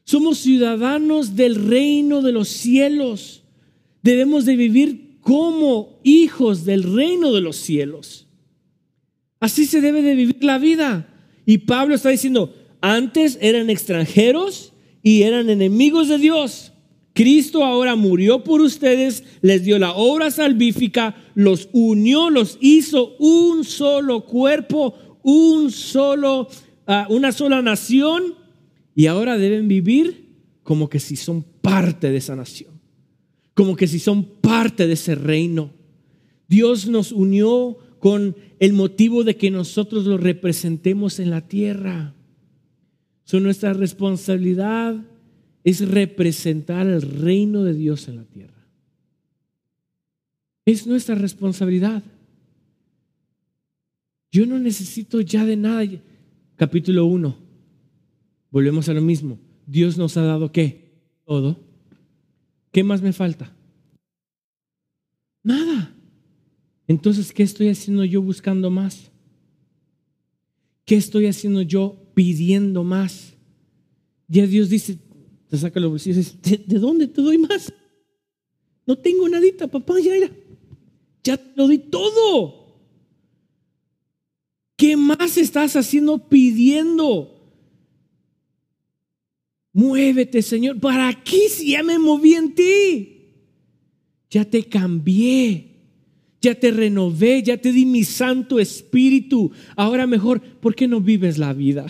Somos 0.04 0.38
ciudadanos 0.38 1.36
del 1.36 1.54
reino 1.54 2.20
de 2.20 2.32
los 2.32 2.48
cielos. 2.48 3.42
Debemos 4.02 4.44
de 4.44 4.56
vivir 4.56 5.18
como 5.20 6.00
hijos 6.02 6.64
del 6.64 6.82
reino 6.82 7.32
de 7.32 7.40
los 7.40 7.56
cielos. 7.56 8.26
Así 9.40 9.64
se 9.66 9.80
debe 9.80 10.02
de 10.02 10.14
vivir 10.14 10.42
la 10.42 10.58
vida. 10.58 11.13
Y 11.46 11.58
Pablo 11.58 11.94
está 11.94 12.10
diciendo, 12.10 12.54
antes 12.80 13.38
eran 13.40 13.70
extranjeros 13.70 14.72
y 15.02 15.22
eran 15.22 15.50
enemigos 15.50 16.08
de 16.08 16.18
Dios. 16.18 16.72
Cristo 17.14 17.64
ahora 17.64 17.94
murió 17.94 18.42
por 18.42 18.60
ustedes, 18.60 19.22
les 19.40 19.62
dio 19.62 19.78
la 19.78 19.92
obra 19.92 20.30
salvífica, 20.30 21.14
los 21.34 21.68
unió, 21.72 22.28
los 22.28 22.58
hizo 22.60 23.14
un 23.18 23.64
solo 23.64 24.24
cuerpo, 24.24 24.94
un 25.22 25.70
solo, 25.70 26.48
ah, 26.86 27.06
una 27.08 27.30
sola 27.30 27.62
nación, 27.62 28.34
y 28.96 29.06
ahora 29.06 29.38
deben 29.38 29.68
vivir 29.68 30.28
como 30.64 30.88
que 30.88 30.98
si 30.98 31.16
son 31.16 31.44
parte 31.62 32.10
de 32.10 32.16
esa 32.16 32.34
nación, 32.34 32.80
como 33.54 33.76
que 33.76 33.86
si 33.86 34.00
son 34.00 34.24
parte 34.24 34.86
de 34.86 34.94
ese 34.94 35.14
reino. 35.14 35.70
Dios 36.48 36.88
nos 36.88 37.12
unió 37.12 37.78
con 38.00 38.36
el 38.64 38.72
motivo 38.72 39.24
de 39.24 39.36
que 39.36 39.50
nosotros 39.50 40.06
lo 40.06 40.16
representemos 40.16 41.18
en 41.18 41.28
la 41.28 41.42
tierra. 41.42 42.14
So, 43.24 43.38
nuestra 43.38 43.74
responsabilidad 43.74 45.04
es 45.64 45.86
representar 45.86 46.86
el 46.86 47.02
reino 47.02 47.62
de 47.62 47.74
Dios 47.74 48.08
en 48.08 48.16
la 48.16 48.24
tierra. 48.24 48.66
Es 50.64 50.86
nuestra 50.86 51.14
responsabilidad. 51.14 52.02
Yo 54.32 54.46
no 54.46 54.58
necesito 54.58 55.20
ya 55.20 55.44
de 55.44 55.58
nada. 55.58 55.84
Capítulo 56.56 57.04
1. 57.04 57.36
Volvemos 58.50 58.88
a 58.88 58.94
lo 58.94 59.02
mismo. 59.02 59.38
Dios 59.66 59.98
nos 59.98 60.16
ha 60.16 60.22
dado 60.22 60.52
qué? 60.52 61.02
Todo. 61.26 61.60
¿Qué 62.72 62.82
más 62.82 63.02
me 63.02 63.12
falta? 63.12 63.54
Nada. 65.42 65.93
Entonces, 66.86 67.32
¿qué 67.32 67.42
estoy 67.42 67.68
haciendo 67.68 68.04
yo 68.04 68.20
buscando 68.20 68.70
más? 68.70 69.10
¿Qué 70.84 70.96
estoy 70.96 71.26
haciendo 71.26 71.62
yo 71.62 71.96
pidiendo 72.14 72.84
más? 72.84 73.34
Ya 74.28 74.46
Dios 74.46 74.68
dice, 74.68 74.98
te 75.48 75.56
saca 75.56 75.80
los 75.80 75.90
bolsillos 75.90 76.16
y 76.16 76.20
dice, 76.20 76.64
¿de, 76.66 76.78
dónde 76.78 77.06
te 77.06 77.22
doy 77.22 77.38
más? 77.38 77.72
No 78.86 78.96
tengo 78.98 79.28
nadita, 79.28 79.66
papá, 79.66 79.98
ya 79.98 80.14
era. 80.14 80.30
Ya 81.22 81.38
te 81.38 81.52
lo 81.56 81.68
di 81.68 81.78
todo. 81.78 82.64
¿Qué 84.76 84.96
más 84.96 85.38
estás 85.38 85.76
haciendo 85.76 86.28
pidiendo? 86.28 87.30
Muévete, 89.72 90.42
Señor. 90.42 90.78
¿Para 90.80 91.12
qué 91.24 91.48
si 91.48 91.70
ya 91.70 91.82
me 91.82 91.98
moví 91.98 92.34
en 92.34 92.54
ti? 92.54 93.10
Ya 94.28 94.44
te 94.44 94.64
cambié 94.64 95.73
ya 96.44 96.54
te 96.54 96.70
renové, 96.70 97.42
ya 97.42 97.56
te 97.56 97.72
di 97.72 97.86
mi 97.86 98.04
Santo 98.04 98.60
Espíritu. 98.60 99.50
Ahora 99.76 100.06
mejor, 100.06 100.40
¿por 100.42 100.74
qué 100.74 100.86
no 100.86 101.00
vives 101.00 101.38
la 101.38 101.52
vida? 101.54 101.86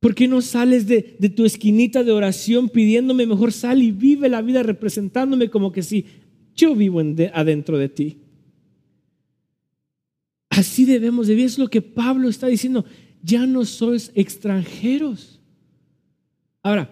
¿Por 0.00 0.14
qué 0.14 0.28
no 0.28 0.42
sales 0.42 0.86
de, 0.86 1.00
tu 1.34 1.46
esquinita 1.46 2.04
de 2.04 2.12
oración 2.12 2.68
pidiéndome 2.68 3.24
mejor 3.24 3.52
sal 3.52 3.82
y 3.82 3.90
vive 3.90 4.28
la 4.28 4.42
vida 4.42 4.62
representándome 4.62 5.48
como 5.48 5.72
que 5.72 5.82
si 5.82 6.04
yo 6.54 6.76
vivo 6.76 7.00
adentro 7.32 7.78
de 7.78 7.88
ti? 7.88 8.18
Así 10.50 10.84
debemos 10.84 11.26
de 11.26 11.34
vivir. 11.34 11.46
Es 11.46 11.58
lo 11.58 11.68
que 11.68 11.80
Pablo 11.80 12.28
está 12.28 12.46
diciendo. 12.48 12.84
Ya 13.22 13.46
no 13.46 13.64
sois 13.64 14.12
extranjeros. 14.14 15.40
Ahora, 16.62 16.90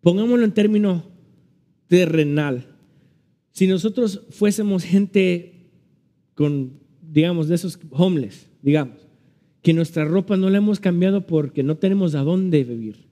pongámoslo 0.00 0.44
en 0.44 0.52
términos 0.52 1.04
terrenal. 1.86 2.67
Si 3.58 3.66
nosotros 3.66 4.22
fuésemos 4.30 4.84
gente 4.84 5.72
con, 6.36 6.78
digamos, 7.02 7.48
de 7.48 7.56
esos 7.56 7.76
homeless, 7.90 8.48
digamos, 8.62 8.98
que 9.62 9.72
nuestra 9.72 10.04
ropa 10.04 10.36
no 10.36 10.48
la 10.48 10.58
hemos 10.58 10.78
cambiado 10.78 11.26
porque 11.26 11.64
no 11.64 11.76
tenemos 11.76 12.14
a 12.14 12.20
dónde 12.20 12.62
vivir. 12.62 13.08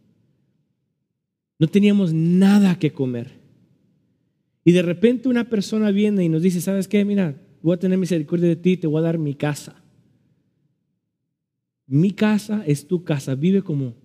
No 1.58 1.66
teníamos 1.66 2.12
nada 2.14 2.78
que 2.78 2.92
comer. 2.92 3.40
Y 4.62 4.70
de 4.70 4.82
repente 4.82 5.28
una 5.28 5.50
persona 5.50 5.90
viene 5.90 6.22
y 6.22 6.28
nos 6.28 6.42
dice, 6.42 6.60
¿sabes 6.60 6.86
qué? 6.86 7.04
Mira, 7.04 7.42
voy 7.60 7.74
a 7.74 7.80
tener 7.80 7.98
misericordia 7.98 8.46
de 8.48 8.54
ti, 8.54 8.76
te 8.76 8.86
voy 8.86 9.00
a 9.00 9.06
dar 9.06 9.18
mi 9.18 9.34
casa. 9.34 9.82
Mi 11.88 12.12
casa 12.12 12.62
es 12.68 12.86
tu 12.86 13.02
casa, 13.02 13.34
vive 13.34 13.62
como, 13.62 13.96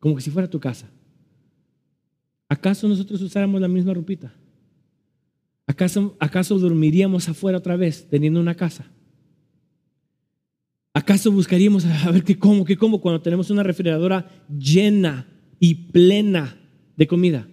como 0.00 0.16
que 0.16 0.20
si 0.20 0.30
fuera 0.30 0.50
tu 0.50 0.60
casa. 0.60 0.90
¿Acaso 2.46 2.86
nosotros 2.88 3.22
usáramos 3.22 3.58
la 3.58 3.68
misma 3.68 3.94
ropita? 3.94 4.34
¿Acaso, 5.68 6.16
¿Acaso 6.18 6.58
dormiríamos 6.58 7.28
afuera 7.28 7.58
otra 7.58 7.76
vez 7.76 8.08
teniendo 8.08 8.40
una 8.40 8.54
casa? 8.54 8.90
¿Acaso 10.94 11.30
buscaríamos 11.30 11.84
a 11.84 12.10
ver 12.10 12.24
qué 12.24 12.38
como, 12.38 12.64
qué 12.64 12.76
como 12.76 13.02
cuando 13.02 13.20
tenemos 13.20 13.50
una 13.50 13.62
refrigeradora 13.62 14.28
llena 14.48 15.28
y 15.60 15.74
plena 15.74 16.56
de 16.96 17.06
comida? 17.06 17.46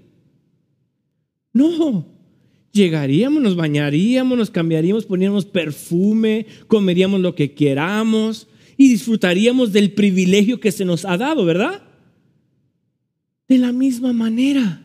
No, 1.51 2.07
llegaríamos, 2.71 3.43
nos 3.43 3.57
bañaríamos, 3.57 4.37
nos 4.37 4.49
cambiaríamos, 4.49 5.05
poniéramos 5.05 5.45
perfume, 5.45 6.45
comeríamos 6.67 7.19
lo 7.19 7.35
que 7.35 7.53
queramos 7.53 8.47
y 8.77 8.87
disfrutaríamos 8.87 9.73
del 9.73 9.91
privilegio 9.91 10.61
que 10.61 10.71
se 10.71 10.85
nos 10.85 11.03
ha 11.03 11.17
dado, 11.17 11.43
¿verdad? 11.43 11.83
De 13.49 13.57
la 13.57 13.73
misma 13.73 14.13
manera. 14.13 14.84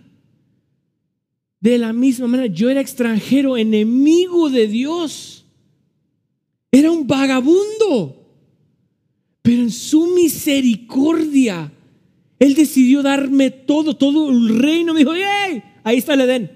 De 1.61 1.77
la 1.77 1.93
misma 1.93 2.27
manera, 2.27 2.53
yo 2.53 2.71
era 2.71 2.81
extranjero, 2.81 3.57
enemigo 3.57 4.49
de 4.49 4.67
Dios. 4.67 5.45
Era 6.73 6.91
un 6.91 7.07
vagabundo. 7.07 8.17
Pero 9.43 9.63
en 9.63 9.71
su 9.71 10.07
misericordia, 10.15 11.71
Él 12.39 12.55
decidió 12.55 13.03
darme 13.03 13.51
todo, 13.51 13.95
todo 13.95 14.31
el 14.31 14.59
reino. 14.59 14.95
Me 14.95 15.01
dijo, 15.01 15.13
¡hey! 15.15 15.63
Ahí 15.85 15.99
está 15.99 16.15
el 16.15 16.23
Edén. 16.23 16.51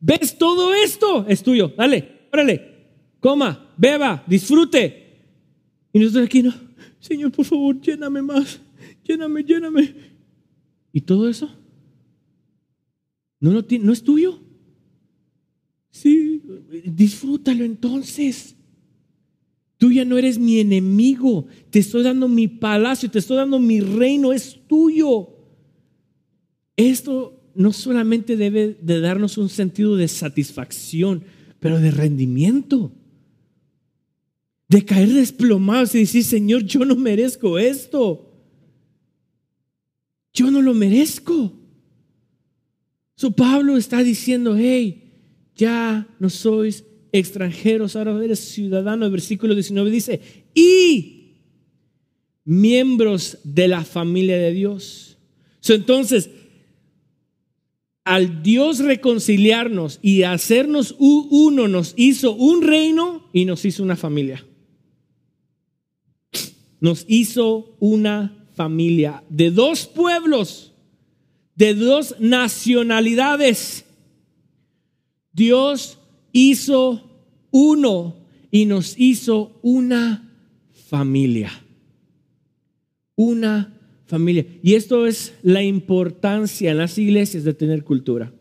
¿Ves 0.00 0.36
todo 0.36 0.74
esto? 0.74 1.26
Es 1.26 1.42
tuyo. 1.42 1.72
Dale, 1.76 2.28
órale. 2.32 2.76
Coma, 3.20 3.72
beba, 3.76 4.22
disfrute. 4.26 5.06
Y 5.92 5.98
nosotros 5.98 6.26
aquí, 6.26 6.42
no. 6.42 6.54
Señor, 7.00 7.32
por 7.32 7.44
favor, 7.44 7.80
lléname 7.80 8.20
más. 8.20 8.60
Lléname, 9.04 9.42
lléname. 9.42 9.94
¿Y 10.92 11.00
todo 11.00 11.28
eso? 11.28 11.50
¿No, 13.52 13.64
no, 13.80 13.92
es 13.92 14.02
tuyo? 14.02 14.40
Sí, 15.90 16.42
disfrútalo 16.84 17.64
entonces. 17.64 18.56
Tú 19.78 19.92
ya 19.92 20.04
no 20.04 20.18
eres 20.18 20.38
mi 20.38 20.58
enemigo. 20.58 21.46
Te 21.70 21.78
estoy 21.78 22.02
dando 22.02 22.28
mi 22.28 22.48
palacio, 22.48 23.08
te 23.08 23.20
estoy 23.20 23.36
dando 23.36 23.60
mi 23.60 23.80
reino, 23.80 24.32
es 24.32 24.58
tuyo. 24.66 25.28
Esto 26.76 27.40
no 27.54 27.72
solamente 27.72 28.36
debe 28.36 28.76
de 28.82 29.00
darnos 29.00 29.38
un 29.38 29.48
sentido 29.48 29.96
de 29.96 30.08
satisfacción, 30.08 31.22
pero 31.60 31.78
de 31.78 31.92
rendimiento. 31.92 32.92
De 34.68 34.84
caer 34.84 35.12
desplomados 35.12 35.94
y 35.94 36.00
decir, 36.00 36.24
Señor, 36.24 36.64
yo 36.64 36.84
no 36.84 36.96
merezco 36.96 37.58
esto. 37.60 38.28
Yo 40.32 40.50
no 40.50 40.60
lo 40.60 40.74
merezco. 40.74 41.55
So 43.16 43.30
Pablo 43.30 43.76
está 43.76 44.02
diciendo, 44.02 44.56
hey, 44.56 45.02
ya 45.56 46.06
no 46.18 46.28
sois 46.28 46.84
extranjeros, 47.12 47.96
ahora 47.96 48.22
eres 48.22 48.40
ciudadano. 48.40 49.06
El 49.06 49.12
versículo 49.12 49.54
19 49.54 49.90
dice, 49.90 50.20
y 50.54 51.16
miembros 52.44 53.38
de 53.42 53.68
la 53.68 53.84
familia 53.84 54.36
de 54.36 54.52
Dios. 54.52 55.18
Entonces, 55.66 56.30
al 58.04 58.42
Dios 58.42 58.78
reconciliarnos 58.78 59.98
y 60.00 60.22
hacernos 60.22 60.94
uno, 60.98 61.66
nos 61.68 61.94
hizo 61.96 62.34
un 62.34 62.62
reino 62.62 63.28
y 63.32 63.46
nos 63.46 63.64
hizo 63.64 63.82
una 63.82 63.96
familia. 63.96 64.46
Nos 66.78 67.04
hizo 67.08 67.76
una 67.80 68.46
familia 68.54 69.24
de 69.28 69.50
dos 69.50 69.86
pueblos, 69.86 70.72
de 71.56 71.74
dos 71.74 72.14
nacionalidades. 72.20 73.84
Dios 75.32 75.98
hizo 76.32 77.02
uno 77.50 78.16
y 78.50 78.66
nos 78.66 78.94
hizo 78.98 79.58
una 79.62 80.32
familia. 80.88 81.50
Una 83.16 83.72
familia. 84.06 84.46
Y 84.62 84.74
esto 84.74 85.06
es 85.06 85.34
la 85.42 85.62
importancia 85.62 86.70
en 86.70 86.78
las 86.78 86.96
iglesias 86.98 87.44
de 87.44 87.54
tener 87.54 87.82
cultura. 87.82 88.32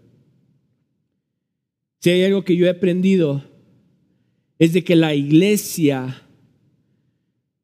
Si 1.99 2.11
hay 2.11 2.23
algo 2.23 2.43
que 2.43 2.55
yo 2.55 2.67
he 2.67 2.69
aprendido 2.69 3.43
es 4.59 4.73
de 4.73 4.83
que 4.83 4.95
la 4.95 5.15
iglesia 5.15 6.21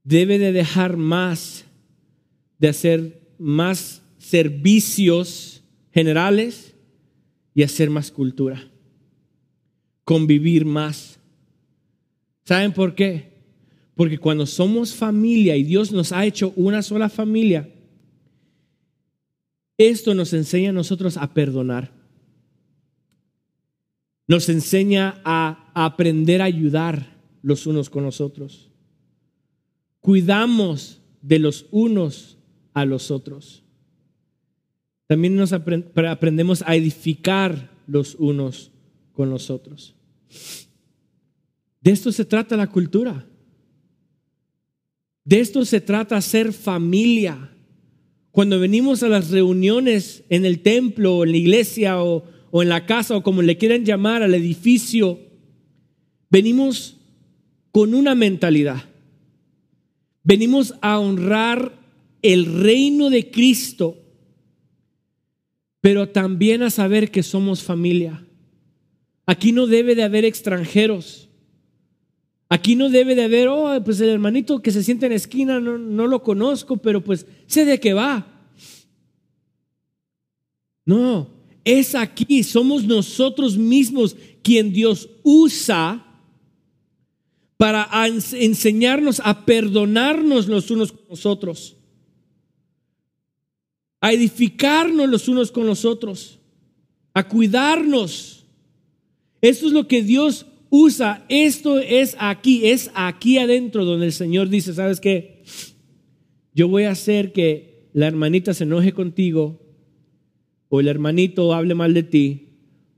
debe 0.03 0.39
de 0.39 0.51
dejar 0.51 0.97
más 0.97 1.65
de 2.57 2.67
hacer 2.67 3.21
más 3.37 4.00
servicios 4.21 5.63
generales 5.91 6.75
y 7.53 7.63
hacer 7.63 7.89
más 7.89 8.11
cultura. 8.11 8.69
Convivir 10.03 10.63
más. 10.63 11.19
¿Saben 12.45 12.71
por 12.71 12.95
qué? 12.95 13.31
Porque 13.95 14.17
cuando 14.17 14.45
somos 14.45 14.93
familia 14.93 15.57
y 15.57 15.63
Dios 15.63 15.91
nos 15.91 16.11
ha 16.11 16.25
hecho 16.25 16.53
una 16.55 16.81
sola 16.81 17.09
familia, 17.09 17.69
esto 19.77 20.13
nos 20.13 20.33
enseña 20.33 20.69
a 20.69 20.73
nosotros 20.73 21.17
a 21.17 21.33
perdonar. 21.33 21.91
Nos 24.27 24.47
enseña 24.49 25.19
a 25.25 25.71
aprender 25.73 26.41
a 26.41 26.45
ayudar 26.45 27.19
los 27.41 27.65
unos 27.65 27.89
con 27.89 28.03
los 28.03 28.21
otros. 28.21 28.69
Cuidamos 29.99 31.01
de 31.21 31.39
los 31.39 31.65
unos 31.71 32.37
a 32.73 32.85
los 32.85 33.11
otros. 33.11 33.60
También 35.11 35.35
nos 35.35 35.51
aprendemos 35.51 36.63
a 36.65 36.73
edificar 36.73 37.69
los 37.85 38.15
unos 38.15 38.71
con 39.11 39.29
los 39.29 39.49
otros. 39.49 39.93
De 41.81 41.91
esto 41.91 42.13
se 42.13 42.23
trata 42.23 42.55
la 42.55 42.67
cultura. 42.67 43.27
De 45.25 45.41
esto 45.41 45.65
se 45.65 45.81
trata 45.81 46.21
ser 46.21 46.53
familia. 46.53 47.53
Cuando 48.31 48.57
venimos 48.57 49.03
a 49.03 49.09
las 49.09 49.31
reuniones 49.31 50.23
en 50.29 50.45
el 50.45 50.61
templo 50.61 51.25
en 51.25 51.31
la 51.31 51.37
iglesia 51.39 52.01
o, 52.01 52.23
o 52.49 52.61
en 52.63 52.69
la 52.69 52.85
casa 52.85 53.17
o 53.17 53.21
como 53.21 53.41
le 53.41 53.57
quieran 53.57 53.83
llamar 53.83 54.23
al 54.23 54.33
edificio, 54.33 55.19
venimos 56.29 56.95
con 57.73 57.93
una 57.93 58.15
mentalidad. 58.15 58.81
Venimos 60.23 60.73
a 60.79 60.99
honrar 60.99 61.77
el 62.21 62.45
reino 62.45 63.09
de 63.09 63.29
Cristo, 63.29 64.00
pero 65.81 66.09
también 66.09 66.63
a 66.63 66.69
saber 66.69 67.11
que 67.11 67.23
somos 67.23 67.63
familia. 67.63 68.25
Aquí 69.25 69.51
no 69.51 69.67
debe 69.67 69.95
de 69.95 70.03
haber 70.03 70.25
extranjeros. 70.25 71.27
Aquí 72.49 72.75
no 72.75 72.89
debe 72.89 73.15
de 73.15 73.23
haber, 73.23 73.47
oh, 73.47 73.81
pues 73.83 73.99
el 74.01 74.09
hermanito 74.09 74.61
que 74.61 74.71
se 74.71 74.83
siente 74.83 75.05
en 75.05 75.11
la 75.11 75.15
esquina, 75.15 75.59
no, 75.59 75.77
no 75.77 76.07
lo 76.07 76.21
conozco, 76.21 76.77
pero 76.77 77.03
pues 77.03 77.25
sé 77.47 77.65
de 77.65 77.79
qué 77.79 77.93
va. 77.93 78.27
No, 80.85 81.29
es 81.63 81.95
aquí, 81.95 82.43
somos 82.43 82.83
nosotros 82.83 83.57
mismos 83.57 84.15
quien 84.43 84.73
Dios 84.73 85.09
usa 85.23 86.05
para 87.57 87.87
enseñarnos 88.33 89.21
a 89.23 89.45
perdonarnos 89.45 90.47
los 90.47 90.71
unos 90.71 90.91
con 90.91 91.05
los 91.09 91.25
otros, 91.25 91.77
a 94.01 94.11
edificarnos 94.11 95.07
los 95.07 95.27
unos 95.27 95.51
con 95.51 95.67
los 95.67 95.85
otros, 95.85 96.39
a 97.13 97.27
cuidarnos. 97.27 98.45
Eso 99.39 99.67
es 99.67 99.71
lo 99.71 99.87
que 99.87 100.01
Dios 100.01 100.47
usa, 100.69 101.25
esto 101.29 101.79
es 101.79 102.15
aquí, 102.19 102.65
es 102.65 102.91
aquí 102.95 103.37
adentro 103.37 103.85
donde 103.85 104.07
el 104.07 104.13
Señor 104.13 104.49
dice, 104.49 104.73
¿sabes 104.73 104.99
qué? 104.99 105.43
Yo 106.53 106.67
voy 106.67 106.83
a 106.83 106.91
hacer 106.91 107.31
que 107.31 107.89
la 107.93 108.07
hermanita 108.07 108.53
se 108.53 108.63
enoje 108.63 108.91
contigo 108.93 109.61
o 110.69 110.79
el 110.79 110.87
hermanito 110.87 111.53
hable 111.53 111.75
mal 111.75 111.93
de 111.93 112.03
ti, 112.03 112.47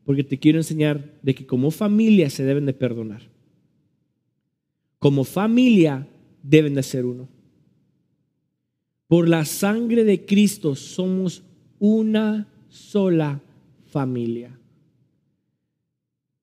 porque 0.05 0.23
te 0.23 0.39
quiero 0.39 0.59
enseñar 0.59 1.19
de 1.21 1.35
que 1.35 1.45
como 1.45 1.71
familia 1.71 2.29
se 2.29 2.43
deben 2.43 2.65
de 2.65 2.73
perdonar. 2.73 3.23
Como 4.99 5.23
familia 5.23 6.07
deben 6.43 6.75
de 6.75 6.83
ser 6.83 7.05
uno. 7.05 7.27
Por 9.13 9.29
la 9.29 9.45
sangre 9.45 10.05
de 10.05 10.25
Cristo 10.25 10.73
somos 10.73 11.43
una 11.77 12.47
sola 12.67 13.43
familia. 13.85 14.59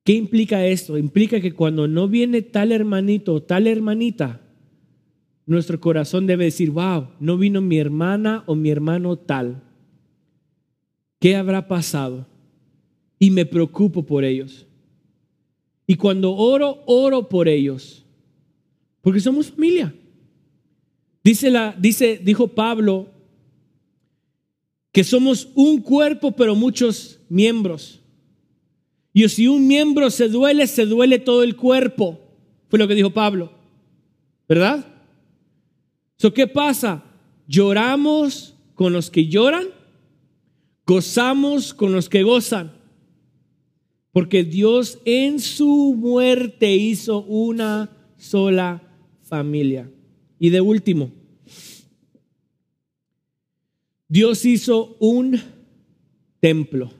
¿Qué 0.04 0.12
implica 0.12 0.64
esto? 0.64 0.96
Implica 0.96 1.40
que 1.40 1.52
cuando 1.52 1.88
no 1.88 2.06
viene 2.06 2.42
tal 2.42 2.70
hermanito 2.70 3.34
o 3.34 3.42
tal 3.42 3.66
hermanita, 3.66 4.40
nuestro 5.46 5.80
corazón 5.80 6.28
debe 6.28 6.44
decir, 6.44 6.70
wow, 6.70 7.08
no 7.18 7.36
vino 7.38 7.60
mi 7.60 7.76
hermana 7.76 8.44
o 8.46 8.54
mi 8.54 8.70
hermano 8.70 9.16
tal. 9.16 9.64
¿Qué 11.18 11.34
habrá 11.34 11.66
pasado? 11.66 12.24
Y 13.18 13.32
me 13.32 13.46
preocupo 13.46 14.06
por 14.06 14.22
ellos. 14.22 14.64
Y 15.88 15.96
cuando 15.96 16.36
oro, 16.36 16.84
oro 16.86 17.28
por 17.28 17.48
ellos. 17.48 18.06
Porque 19.00 19.18
somos 19.18 19.50
familia. 19.50 19.92
Dice 21.22 21.50
la, 21.50 21.74
dice, 21.78 22.20
dijo 22.22 22.48
Pablo 22.48 23.08
que 24.92 25.04
somos 25.04 25.48
un 25.54 25.80
cuerpo, 25.80 26.32
pero 26.32 26.54
muchos 26.54 27.20
miembros. 27.28 28.00
Y 29.12 29.28
si 29.28 29.46
un 29.46 29.66
miembro 29.66 30.10
se 30.10 30.28
duele, 30.28 30.66
se 30.66 30.86
duele 30.86 31.18
todo 31.18 31.42
el 31.42 31.56
cuerpo. 31.56 32.18
Fue 32.68 32.78
lo 32.78 32.88
que 32.88 32.94
dijo 32.94 33.10
Pablo. 33.10 33.52
¿Verdad? 34.48 34.86
¿Qué 36.34 36.46
pasa? 36.46 37.04
Lloramos 37.46 38.54
con 38.74 38.92
los 38.92 39.10
que 39.10 39.26
lloran, 39.26 39.68
gozamos 40.86 41.72
con 41.72 41.92
los 41.92 42.08
que 42.08 42.22
gozan. 42.22 42.72
Porque 44.12 44.42
Dios 44.44 44.98
en 45.04 45.38
su 45.38 45.94
muerte 45.96 46.74
hizo 46.74 47.22
una 47.22 47.90
sola 48.16 48.82
familia. 49.22 49.88
Y 50.42 50.48
de 50.48 50.62
último, 50.62 51.12
Dios 54.08 54.44
hizo 54.46 54.96
un 54.98 55.38
templo. 56.40 56.90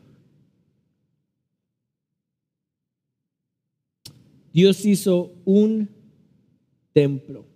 Dios 4.52 4.84
hizo 4.84 5.32
un 5.46 5.88
templo. 6.92 7.46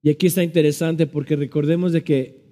Y 0.00 0.08
aquí 0.08 0.28
está 0.28 0.42
interesante 0.42 1.06
porque 1.06 1.36
recordemos 1.36 1.92
de 1.92 2.02
que 2.02 2.44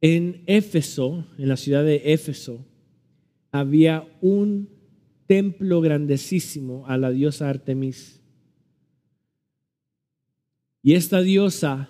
en 0.00 0.42
Éfeso, 0.46 1.28
en 1.38 1.48
la 1.48 1.56
ciudad 1.56 1.84
de 1.84 2.12
Éfeso, 2.12 2.66
había 3.52 4.04
un 4.20 4.75
templo 5.26 5.80
grandísimo 5.80 6.86
a 6.86 6.96
la 6.96 7.10
diosa 7.10 7.48
Artemis. 7.48 8.20
Y 10.82 10.94
esta 10.94 11.20
diosa, 11.20 11.88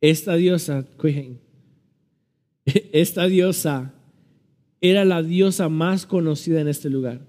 esta 0.00 0.34
diosa, 0.34 0.86
esta 2.64 3.26
diosa 3.26 3.94
era 4.80 5.04
la 5.04 5.22
diosa 5.22 5.68
más 5.68 6.06
conocida 6.06 6.60
en 6.60 6.68
este 6.68 6.90
lugar. 6.90 7.20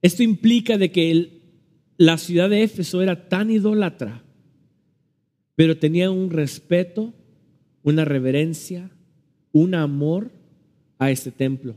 Esto 0.00 0.22
implica 0.22 0.78
de 0.78 0.90
que 0.90 1.42
la 1.96 2.18
ciudad 2.18 2.50
de 2.50 2.62
Éfeso 2.62 3.02
era 3.02 3.28
tan 3.28 3.50
idólatra, 3.50 4.24
pero 5.54 5.76
tenía 5.76 6.10
un 6.10 6.30
respeto, 6.30 7.12
una 7.82 8.04
reverencia, 8.04 8.90
un 9.52 9.74
amor 9.74 10.30
a 10.98 11.10
este 11.10 11.30
templo. 11.30 11.76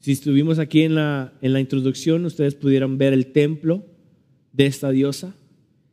Si 0.00 0.12
estuvimos 0.12 0.58
aquí 0.58 0.82
en 0.82 0.94
la, 0.94 1.32
en 1.40 1.52
la 1.52 1.60
introducción, 1.60 2.24
ustedes 2.24 2.54
pudieron 2.54 2.98
ver 2.98 3.12
el 3.12 3.26
templo 3.32 3.84
de 4.52 4.66
esta 4.66 4.90
diosa, 4.90 5.34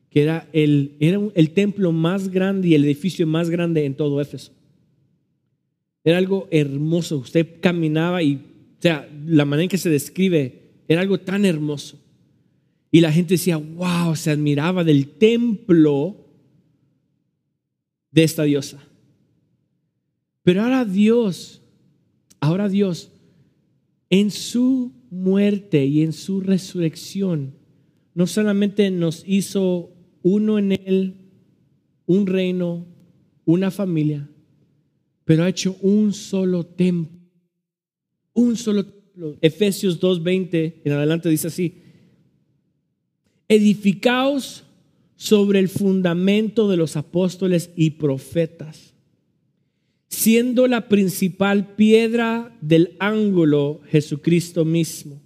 que 0.10 0.22
era 0.22 0.48
el, 0.54 0.96
era 1.00 1.20
el 1.34 1.52
templo 1.52 1.92
más 1.92 2.30
grande 2.30 2.68
y 2.68 2.76
el 2.76 2.86
edificio 2.86 3.26
más 3.26 3.50
grande 3.50 3.86
en 3.86 3.96
todo 3.96 4.22
Éfeso. 4.22 4.52
Era 6.04 6.18
algo 6.18 6.48
hermoso. 6.52 7.18
Usted 7.18 7.60
caminaba 7.62 8.22
y, 8.22 8.36
o 8.36 8.82
sea, 8.82 9.10
la 9.26 9.46
manera 9.46 9.64
en 9.64 9.70
que 9.70 9.78
se 9.78 9.90
describe 9.90 10.62
era 10.88 11.02
algo 11.02 11.20
tan 11.20 11.46
hermoso. 11.46 12.00
Y 12.92 13.02
la 13.02 13.12
gente 13.12 13.36
decía, 13.36 13.58
wow, 13.58 14.16
se 14.16 14.30
admiraba 14.30 14.84
del 14.84 15.08
templo 15.08 16.16
de 18.12 18.24
esta 18.24 18.44
diosa. 18.44 18.84
Pero 20.44 20.62
ahora 20.62 20.86
Dios, 20.86 21.62
ahora 22.40 22.70
Dios, 22.70 23.10
en 24.14 24.30
su 24.30 24.94
muerte 25.10 25.84
y 25.88 26.04
en 26.04 26.14
su 26.14 26.40
resurrección, 26.40 27.56
no 28.14 28.28
solamente 28.28 28.92
nos 28.92 29.24
hizo 29.26 29.92
uno 30.22 30.60
en 30.60 30.74
Él, 30.74 31.16
un 32.06 32.28
reino, 32.28 32.86
una 33.44 33.72
familia, 33.72 34.30
pero 35.26 35.42
ha 35.42 35.50
hecho 35.50 35.78
un 35.82 36.14
solo 36.14 36.64
templo. 36.64 37.18
Un 38.34 38.56
solo 38.56 38.86
templo. 38.86 39.36
Efesios 39.42 40.00
2.20 40.00 40.82
en 40.86 40.92
adelante 40.92 41.28
dice 41.28 41.48
así, 41.48 41.82
edificaos 43.48 44.64
sobre 45.16 45.58
el 45.58 45.70
fundamento 45.70 46.70
de 46.70 46.78
los 46.78 46.98
apóstoles 46.98 47.72
y 47.76 47.90
profetas, 47.90 48.93
siendo 50.14 50.68
la 50.68 50.88
principal 50.88 51.76
piedra 51.76 52.56
del 52.62 52.96
ángulo 53.00 53.82
Jesucristo 53.90 54.64
mismo, 54.64 55.20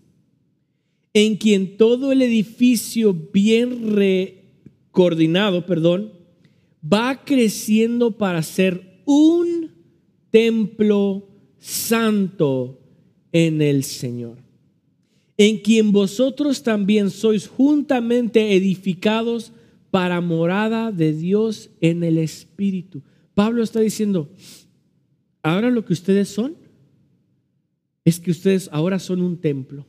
en 1.13 1.35
quien 1.35 1.75
todo 1.75 2.13
el 2.13 2.21
edificio 2.21 3.13
bien 3.13 3.93
coordinado, 4.91 5.65
perdón, 5.65 6.13
va 6.81 7.25
creciendo 7.25 8.17
para 8.17 8.41
ser 8.41 9.01
un 9.05 9.71
templo 10.31 11.27
santo 11.59 12.79
en 13.33 13.61
el 13.61 13.83
Señor, 13.83 14.37
en 15.35 15.59
quien 15.59 15.91
vosotros 15.91 16.63
también 16.63 17.09
sois 17.09 17.47
juntamente 17.47 18.55
edificados 18.55 19.51
para 19.91 20.21
morada 20.21 20.93
de 20.93 21.11
Dios 21.11 21.71
en 21.81 22.05
el 22.05 22.17
Espíritu. 22.17 23.01
Pablo 23.33 23.63
está 23.63 23.81
diciendo, 23.81 24.29
ahora 25.47 25.69
lo 25.69 25.85
que 25.85 25.93
ustedes 25.93 26.29
son 26.29 26.55
es 28.03 28.19
que 28.19 28.31
ustedes 28.31 28.69
ahora 28.71 28.99
son 28.99 29.21
un 29.21 29.37
templo. 29.37 29.85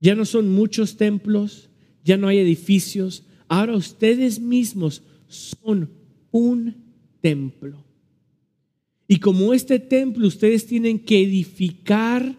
Ya 0.00 0.14
no 0.14 0.24
son 0.24 0.50
muchos 0.50 0.96
templos, 0.96 1.70
ya 2.04 2.16
no 2.16 2.28
hay 2.28 2.38
edificios, 2.38 3.24
ahora 3.48 3.76
ustedes 3.76 4.40
mismos 4.40 5.02
son 5.26 5.90
un 6.30 6.76
templo. 7.20 7.84
Y 9.06 9.18
como 9.18 9.54
este 9.54 9.78
templo 9.78 10.26
ustedes 10.26 10.66
tienen 10.66 10.98
que 10.98 11.22
edificar 11.22 12.36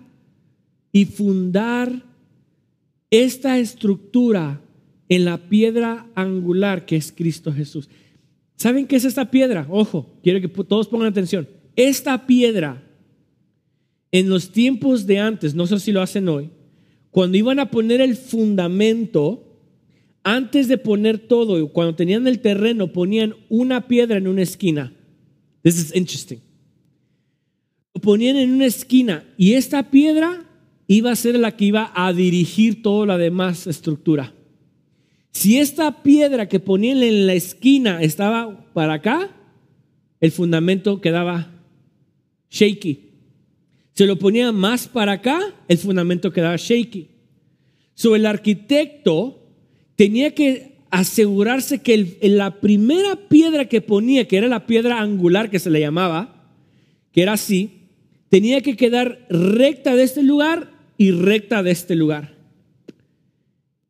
y 0.92 1.06
fundar 1.06 2.06
esta 3.10 3.60
estructura 3.60 4.62
en 5.10 5.26
la 5.26 5.50
piedra 5.50 6.10
angular 6.16 6.86
que 6.86 6.96
es 6.96 7.12
Cristo 7.12 7.54
Jesús. 7.54 7.90
¿Saben 8.56 8.88
qué 8.88 8.96
es 8.96 9.06
esta 9.06 9.30
piedra? 9.30 9.68
Ojo, 9.70 10.18
quiero 10.24 10.42
que 10.42 10.48
todos 10.64 10.88
pongan 10.88 11.08
atención. 11.08 11.48
Esta 11.76 12.26
piedra, 12.26 12.84
en 14.12 14.30
los 14.30 14.52
tiempos 14.52 15.06
de 15.06 15.20
antes, 15.20 15.54
no 15.54 15.68
sé 15.68 15.80
si 15.80 15.92
lo 15.92 16.02
hacen 16.02 16.30
hoy, 16.30 16.50
cuando 17.12 17.38
iban 17.38 17.60
a 17.60 17.70
poner 17.70 18.02
el 18.02 18.16
fundamento, 18.16 19.46
antes 20.24 20.68
de 20.68 20.78
poner 20.78 21.20
todo, 21.20 21.72
cuando 21.72 21.96
tenían 21.96 22.28
el 22.28 22.40
terreno, 22.40 22.92
ponían 22.92 23.36
una 23.50 23.88
piedra 23.88 24.18
en 24.18 24.28
una 24.28 24.42
esquina. 24.42 24.94
This 25.62 25.78
is 25.78 25.96
interesting. 25.96 26.40
Lo 27.94 28.02
ponían 28.02 28.36
en 28.36 28.52
una 28.52 28.66
esquina 28.66 29.24
y 29.38 29.54
esta 29.54 29.90
piedra 29.90 30.46
iba 30.88 31.12
a 31.12 31.16
ser 31.16 31.38
la 31.40 31.56
que 31.56 31.66
iba 31.66 31.92
a 31.96 32.12
dirigir 32.14 32.82
toda 32.82 33.06
la 33.06 33.18
demás 33.18 33.68
estructura. 33.68 34.34
Si 35.36 35.58
esta 35.58 36.02
piedra 36.02 36.48
que 36.48 36.62
ponían 36.62 37.04
en 37.04 37.28
la 37.28 37.34
esquina 37.34 38.02
estaba 38.02 38.72
para 38.74 38.94
acá, 38.94 39.36
el 40.22 40.32
fundamento 40.32 41.02
quedaba 41.02 41.52
shaky. 42.50 43.02
Se 43.92 44.06
lo 44.06 44.18
ponía 44.18 44.54
más 44.54 44.88
para 44.88 45.12
acá, 45.12 45.42
el 45.68 45.78
fundamento 45.78 46.32
quedaba 46.32 46.56
shaky. 46.56 47.10
So 47.96 48.16
el 48.16 48.26
arquitecto 48.26 49.46
tenía 49.98 50.34
que 50.34 50.78
asegurarse 50.90 51.80
que 51.80 52.18
la 52.22 52.62
primera 52.62 53.28
piedra 53.28 53.66
que 53.66 53.82
ponía, 53.82 54.30
que 54.30 54.38
era 54.38 54.48
la 54.48 54.66
piedra 54.66 55.02
angular 55.02 55.50
que 55.50 55.60
se 55.60 55.70
le 55.70 55.82
llamaba, 55.82 56.50
que 57.12 57.24
era 57.24 57.34
así, 57.34 57.90
tenía 58.30 58.62
que 58.62 58.78
quedar 58.78 59.28
recta 59.30 59.98
de 59.98 60.04
este 60.04 60.24
lugar 60.24 60.72
y 60.98 61.12
recta 61.12 61.62
de 61.62 61.72
este 61.72 61.98
lugar. 61.98 62.35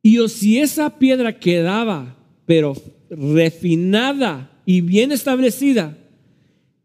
Y 0.05 0.19
si 0.29 0.59
esa 0.59 0.99
piedra 0.99 1.39
quedaba, 1.39 2.15
pero 2.45 2.75
refinada 3.09 4.51
y 4.63 4.81
bien 4.81 5.11
establecida, 5.11 5.97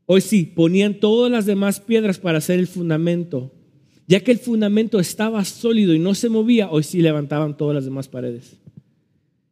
hoy 0.07 0.23
sí, 0.23 0.45
ponían 0.45 0.95
todas 0.95 1.31
las 1.31 1.45
demás 1.45 1.81
piedras 1.81 2.19
para 2.19 2.39
hacer 2.39 2.59
el 2.59 2.67
fundamento. 2.67 3.53
Ya 4.07 4.21
que 4.21 4.33
el 4.33 4.39
fundamento 4.39 4.99
estaba 4.99 5.45
sólido 5.45 5.93
y 5.93 5.99
no 5.99 6.15
se 6.15 6.31
movía, 6.31 6.71
hoy 6.71 6.83
sí 6.83 7.03
levantaban 7.03 7.59
todas 7.59 7.75
las 7.75 7.85
demás 7.85 8.09
paredes. 8.09 8.57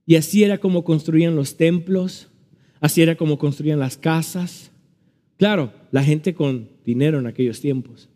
Y 0.07 0.17
así 0.17 0.45
era 0.45 0.57
como 0.57 0.83
construían 0.83 1.37
los 1.37 1.59
templos, 1.59 2.29
así 2.81 3.03
era 3.03 3.17
como 3.17 3.39
construían 3.39 3.81
las 3.81 3.99
casas. 3.99 4.71
Claro, 5.37 5.75
la 5.91 6.03
gente 6.03 6.33
con 6.33 6.71
dinero 6.87 7.19
en 7.19 7.27
aquellos 7.27 7.61
tiempos. 7.61 8.09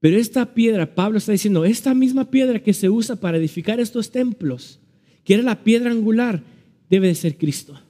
Pero 0.00 0.18
esta 0.18 0.54
piedra, 0.54 0.94
Pablo 0.94 1.18
está 1.18 1.32
diciendo, 1.32 1.64
esta 1.64 1.94
misma 1.94 2.30
piedra 2.30 2.62
que 2.62 2.74
se 2.74 2.90
usa 2.90 3.16
para 3.16 3.38
edificar 3.38 3.80
estos 3.80 4.10
templos, 4.10 4.80
que 5.24 5.34
era 5.34 5.42
la 5.42 5.64
piedra 5.64 5.90
angular, 5.90 6.42
debe 6.90 7.08
de 7.08 7.14
ser 7.14 7.36
Cristo. 7.38 7.80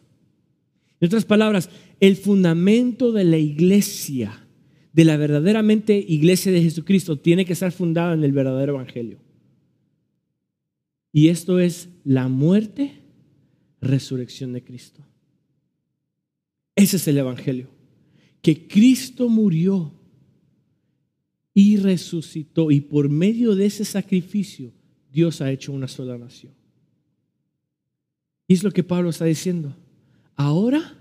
En 1.00 1.06
otras 1.06 1.24
palabras, 1.24 1.68
el 2.00 2.16
fundamento 2.16 3.12
de 3.12 3.24
la 3.24 3.38
iglesia, 3.38 4.46
de 4.92 5.04
la 5.04 5.16
verdaderamente 5.16 6.02
iglesia 6.08 6.52
de 6.52 6.62
Jesucristo, 6.62 7.18
tiene 7.18 7.44
que 7.44 7.52
estar 7.52 7.72
fundada 7.72 8.14
en 8.14 8.24
el 8.24 8.32
verdadero 8.32 8.74
evangelio. 8.74 9.18
Y 11.12 11.28
esto 11.28 11.58
es 11.58 11.88
la 12.04 12.28
muerte, 12.28 13.02
resurrección 13.80 14.52
de 14.52 14.62
Cristo. 14.62 15.04
Ese 16.74 16.96
es 16.96 17.08
el 17.08 17.18
evangelio. 17.18 17.68
Que 18.42 18.68
Cristo 18.68 19.28
murió 19.28 19.92
y 21.58 21.78
resucitó. 21.78 22.70
Y 22.70 22.82
por 22.82 23.08
medio 23.08 23.54
de 23.54 23.64
ese 23.64 23.86
sacrificio, 23.86 24.74
Dios 25.10 25.40
ha 25.40 25.50
hecho 25.50 25.72
una 25.72 25.88
sola 25.88 26.18
nación. 26.18 26.52
Y 28.46 28.52
es 28.52 28.62
lo 28.62 28.70
que 28.70 28.84
Pablo 28.84 29.08
está 29.08 29.24
diciendo. 29.24 29.74
Ahora 30.34 30.98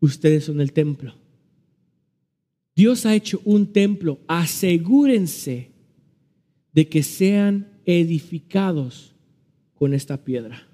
ustedes 0.00 0.46
son 0.46 0.60
el 0.60 0.72
templo. 0.72 1.14
Dios 2.74 3.06
ha 3.06 3.14
hecho 3.14 3.40
un 3.44 3.72
templo. 3.72 4.18
Asegúrense 4.26 5.70
de 6.72 6.88
que 6.88 7.04
sean 7.04 7.68
edificados 7.86 9.14
con 9.74 9.94
esta 9.94 10.24
piedra, 10.24 10.66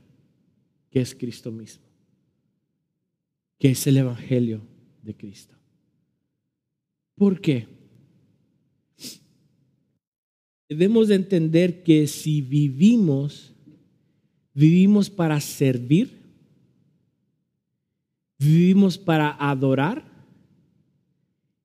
que 0.90 1.02
es 1.02 1.14
Cristo 1.14 1.52
mismo, 1.52 1.84
que 3.58 3.72
es 3.72 3.86
el 3.86 3.98
Evangelio 3.98 4.62
de 5.02 5.14
Cristo. 5.14 5.54
¿Por 7.14 7.42
qué? 7.42 7.83
Debemos 10.68 11.08
de 11.08 11.16
entender 11.16 11.82
que 11.82 12.06
si 12.06 12.40
vivimos, 12.40 13.54
vivimos 14.54 15.10
para 15.10 15.40
servir, 15.40 16.22
vivimos 18.38 18.96
para 18.96 19.36
adorar 19.38 20.04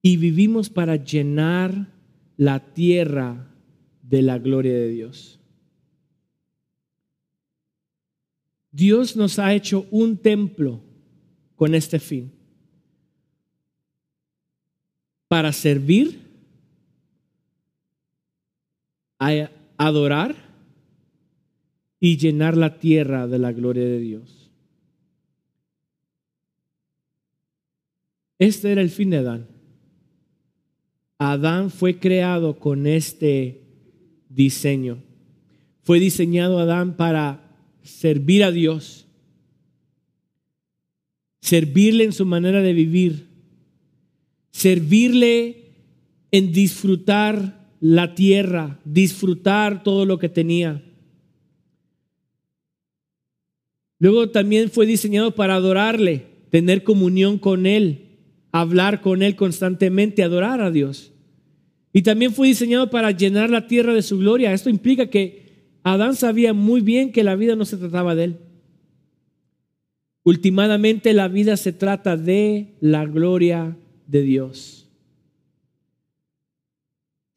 y 0.02 0.18
vivimos 0.18 0.70
para 0.70 0.96
llenar 0.98 1.94
la 2.36 2.74
tierra 2.74 3.54
de 4.02 4.22
la 4.22 4.38
gloria 4.38 4.74
de 4.74 4.90
Dios. 4.90 5.40
Dios 8.72 9.16
nos 9.16 9.40
ha 9.40 9.54
hecho 9.54 9.88
un 9.92 10.18
templo 10.18 10.82
con 11.56 11.74
este 11.76 12.00
fin, 12.00 12.32
para 15.28 15.52
servir 15.52 16.29
a 19.20 19.52
adorar 19.78 20.36
y 22.00 22.18
llenar 22.18 22.56
la 22.58 22.80
tierra 22.80 23.28
de 23.28 23.40
la 23.40 23.52
gloria 23.52 23.84
de 23.84 24.00
Dios. 24.00 24.52
Este 28.38 28.72
era 28.72 28.82
el 28.82 28.90
fin 28.90 29.10
de 29.10 29.18
Adán. 29.18 29.48
Adán 31.18 31.70
fue 31.70 32.00
creado 32.00 32.58
con 32.58 32.88
este 32.88 33.62
diseño. 34.30 35.04
Fue 35.84 36.00
diseñado 36.00 36.60
Adán 36.60 36.96
para 36.96 37.50
servir 37.84 38.44
a 38.44 38.52
Dios, 38.52 39.08
servirle 41.42 42.06
en 42.06 42.14
su 42.14 42.26
manera 42.26 42.62
de 42.62 42.74
vivir, 42.74 43.28
servirle 44.52 45.74
en 46.32 46.54
disfrutar 46.54 47.59
la 47.80 48.16
tierra, 48.16 48.80
disfrutar 48.86 49.84
todo 49.84 50.06
lo 50.06 50.20
que 50.20 50.30
tenía. 50.30 50.84
Luego 54.00 54.30
también 54.30 54.70
fue 54.70 54.86
diseñado 54.86 55.36
para 55.36 55.56
adorarle, 55.56 56.26
tener 56.50 56.84
comunión 56.84 57.38
con 57.38 57.66
Él, 57.66 58.18
hablar 58.52 59.02
con 59.02 59.22
Él 59.22 59.36
constantemente, 59.36 60.24
adorar 60.24 60.62
a 60.62 60.72
Dios. 60.72 61.12
Y 61.92 62.04
también 62.04 62.34
fue 62.34 62.48
diseñado 62.48 62.90
para 62.90 63.12
llenar 63.12 63.50
la 63.50 63.68
tierra 63.68 63.94
de 63.94 64.02
su 64.02 64.18
gloria. 64.20 64.54
Esto 64.54 64.70
implica 64.70 65.10
que 65.10 65.50
Adán 65.84 66.16
sabía 66.16 66.54
muy 66.54 66.82
bien 66.82 67.12
que 67.12 67.24
la 67.24 67.36
vida 67.36 67.56
no 67.56 67.66
se 67.66 67.78
trataba 67.78 68.16
de 68.16 68.26
él. 68.26 68.38
Ultimadamente 70.24 71.14
la 71.14 71.28
vida 71.28 71.58
se 71.58 71.74
trata 71.74 72.16
de 72.16 72.76
la 72.82 73.06
gloria 73.06 73.78
de 74.06 74.22
Dios. 74.22 74.79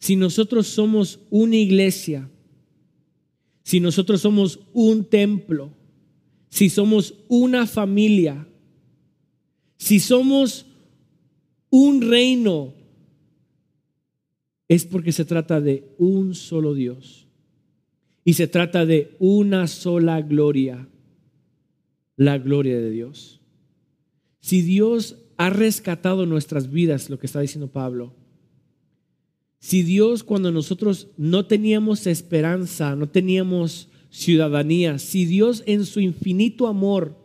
Si 0.02 0.16
nosotros 0.16 0.66
somos 0.66 1.20
una 1.30 1.54
iglesia, 1.54 2.28
si 3.62 3.78
nosotros 3.78 4.20
somos 4.20 4.58
un 4.72 5.04
templo, 5.04 5.70
si 6.48 6.70
somos 6.70 7.14
una 7.28 7.68
familia, 7.68 8.48
si 9.76 10.00
somos 10.00 10.66
un 11.70 12.02
reino, 12.02 12.74
es 14.66 14.86
porque 14.86 15.12
se 15.12 15.24
trata 15.24 15.60
de 15.60 15.94
un 15.98 16.34
solo 16.34 16.74
Dios 16.74 17.28
y 18.24 18.32
se 18.32 18.48
trata 18.48 18.84
de 18.84 19.14
una 19.20 19.68
sola 19.68 20.20
gloria, 20.20 20.88
la 22.16 22.38
gloria 22.38 22.80
de 22.80 22.90
Dios. 22.90 23.40
Si 24.40 24.62
Dios 24.62 25.16
ha 25.36 25.48
rescatado 25.50 26.26
nuestras 26.26 26.72
vidas, 26.72 27.08
lo 27.08 27.20
que 27.20 27.26
está 27.26 27.38
diciendo 27.38 27.70
Pablo, 27.70 28.16
si 29.62 29.84
Dios 29.84 30.24
cuando 30.24 30.50
nosotros 30.50 31.06
no 31.16 31.46
teníamos 31.46 32.08
esperanza, 32.08 32.96
no 32.96 33.08
teníamos 33.08 33.88
ciudadanía, 34.10 34.98
si 34.98 35.24
Dios 35.24 35.62
en 35.66 35.86
su 35.86 36.00
infinito 36.00 36.66
amor 36.66 37.16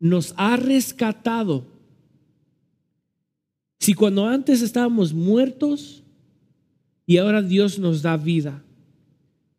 nos 0.00 0.32
ha 0.38 0.56
rescatado, 0.56 1.66
si 3.78 3.92
cuando 3.92 4.26
antes 4.26 4.62
estábamos 4.62 5.12
muertos 5.12 6.02
y 7.04 7.18
ahora 7.18 7.42
Dios 7.42 7.78
nos 7.78 8.00
da 8.00 8.16
vida 8.16 8.64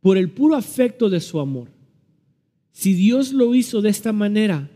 por 0.01 0.17
el 0.17 0.31
puro 0.31 0.55
afecto 0.55 1.11
de 1.11 1.19
su 1.19 1.39
amor, 1.39 1.67
si 2.71 2.95
Dios 2.95 3.31
lo 3.31 3.53
hizo 3.53 3.83
de 3.83 3.89
esta 3.89 4.11
manera, 4.11 4.71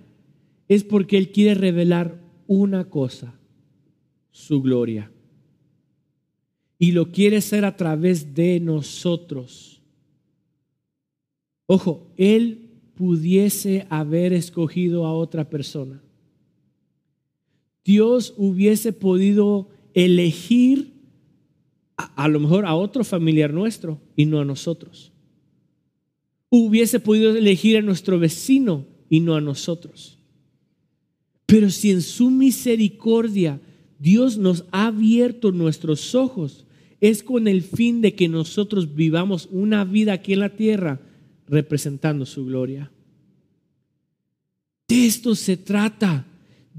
es 0.67 0.83
porque 0.83 1.17
Él 1.17 1.31
quiere 1.31 1.55
revelar 1.55 2.21
una 2.45 2.87
cosa, 2.87 3.33
su 4.29 4.61
gloria 4.61 5.11
y 6.79 6.93
lo 6.93 7.11
quiere 7.11 7.37
hacer 7.37 7.65
a 7.65 7.75
través 7.75 8.33
de 8.33 8.61
nosotros. 8.61 9.81
Ojo, 11.67 12.07
Él 12.15 12.69
pudiese 12.95 13.85
haber 13.89 14.31
escogido 14.31 15.05
a 15.05 15.13
otra 15.13 15.49
persona. 15.49 16.01
Dios 17.83 18.33
hubiese 18.37 18.93
podido 18.93 19.67
elegir 19.93 20.93
a, 21.97 22.23
a, 22.23 22.27
lo 22.29 22.39
mejor 22.39 22.65
a 22.65 22.75
otro 22.75 23.03
familiar 23.03 23.53
nuestro 23.53 23.99
y 24.15 24.25
no 24.25 24.39
a 24.39 24.45
nosotros. 24.45 25.11
Hubiese 26.49 26.99
podido 26.99 27.35
elegir 27.35 27.77
a 27.77 27.81
nuestro 27.81 28.17
vecino 28.19 28.85
y 29.09 29.19
no 29.19 29.35
a 29.35 29.41
nosotros. 29.41 30.17
Pero 31.45 31.69
si 31.69 31.91
en 31.91 32.01
su 32.01 32.31
misericordia 32.31 33.59
Dios 33.99 34.37
nos 34.37 34.63
ha 34.71 34.87
abierto 34.87 35.51
nuestros 35.51 36.15
ojos 36.15 36.65
es 37.01 37.23
con 37.23 37.47
el 37.47 37.61
fin 37.61 38.01
de 38.01 38.15
que 38.15 38.27
nosotros 38.27 38.95
vivamos 38.95 39.47
una 39.51 39.85
vida 39.85 40.13
aquí 40.13 40.33
en 40.33 40.39
la 40.39 40.49
tierra 40.49 40.99
representando 41.47 42.25
su 42.25 42.45
gloria. 42.45 42.91
De 44.87 45.05
esto 45.05 45.35
se 45.35 45.57
trata, 45.57 46.25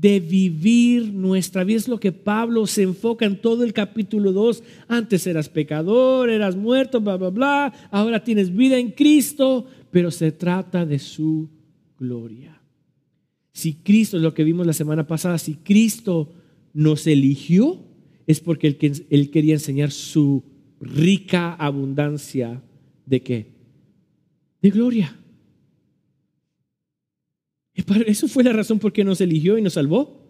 de 0.01 0.18
vivir 0.18 1.12
nuestra 1.12 1.62
vida. 1.62 1.77
Es 1.77 1.89
lo 1.89 2.01
que 2.01 2.12
Pablo 2.12 2.66
se 2.66 2.83
enfoca 2.83 3.27
en 3.27 3.39
todo 3.41 3.64
el 3.64 3.75
capítulo 3.75 4.33
2. 4.33 4.62
Antes 4.89 5.27
eras 5.27 5.51
pecador, 5.51 6.31
eras 6.31 6.57
muerto, 6.57 7.03
bla, 7.03 7.16
bla, 7.16 7.29
bla. 7.29 7.89
Ahora 7.91 8.25
tienes 8.25 8.55
vida 8.55 8.79
en 8.79 8.93
Cristo, 8.93 9.66
pero 9.91 10.11
se 10.11 10.33
trata 10.33 10.87
de 10.87 10.99
su 10.99 11.51
gloria. 11.99 12.62
Si 13.53 13.75
Cristo, 13.75 14.16
es 14.16 14.23
lo 14.23 14.33
que 14.33 14.45
vimos 14.45 14.66
la 14.66 14.73
semana 14.73 15.07
pasada, 15.07 15.37
si 15.37 15.57
Cristo 15.57 16.33
nos 16.73 17.07
eligió, 17.07 17.85
es 18.31 18.41
porque 18.41 18.78
él, 19.11 19.31
quería 19.31 19.55
enseñar 19.55 19.91
su 19.91 20.45
rica 20.81 21.55
abundancia 21.55 22.62
de 23.05 23.22
qué? 23.22 23.47
De 24.62 24.70
gloria. 24.70 25.16
Eso 28.07 28.28
fue 28.28 28.45
la 28.45 28.53
razón 28.53 28.78
por 28.78 28.93
qué 28.93 29.03
nos 29.03 29.20
eligió 29.20 29.59
y 29.59 29.62
nos 29.62 29.72
salvó. 29.72 30.28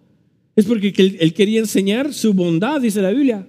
Es 0.56 0.64
porque 0.64 0.94
él 0.96 1.34
quería 1.34 1.60
enseñar 1.60 2.14
su 2.14 2.32
bondad, 2.32 2.80
dice 2.80 3.02
la 3.02 3.10
Biblia. 3.10 3.46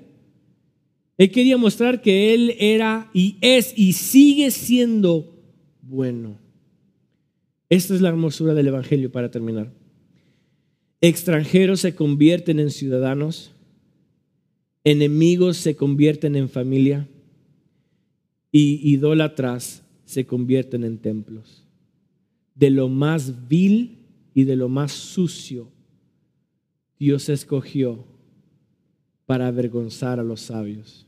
Él 1.18 1.32
quería 1.32 1.56
mostrar 1.56 2.02
que 2.02 2.34
Él 2.34 2.56
era 2.60 3.10
y 3.14 3.38
es 3.42 3.74
y 3.78 3.94
sigue 3.94 4.50
siendo 4.52 5.40
bueno. 5.82 6.40
Esta 7.70 7.94
es 7.94 8.02
la 8.02 8.10
hermosura 8.10 8.54
del 8.54 8.68
Evangelio 8.68 9.12
para 9.12 9.32
terminar. 9.32 9.72
Extranjeros 11.00 11.80
se 11.80 11.96
convierten 11.96 12.60
en 12.60 12.70
ciudadanos 12.70 13.51
enemigos 14.84 15.58
se 15.58 15.76
convierten 15.76 16.36
en 16.36 16.50
familia 16.50 17.08
y 18.52 18.92
idólatras 18.92 19.84
se 20.06 20.26
convierten 20.26 20.84
en 20.84 20.98
templos. 20.98 21.66
De 22.56 22.70
lo 22.70 22.90
más 22.90 23.48
vil 23.48 24.00
y 24.34 24.44
de 24.44 24.56
lo 24.56 24.70
más 24.70 24.92
sucio, 24.92 25.70
Dios 27.00 27.30
escogió 27.30 28.06
para 29.26 29.48
avergonzar 29.48 30.20
a 30.20 30.24
los 30.24 30.42
sabios. 30.42 31.08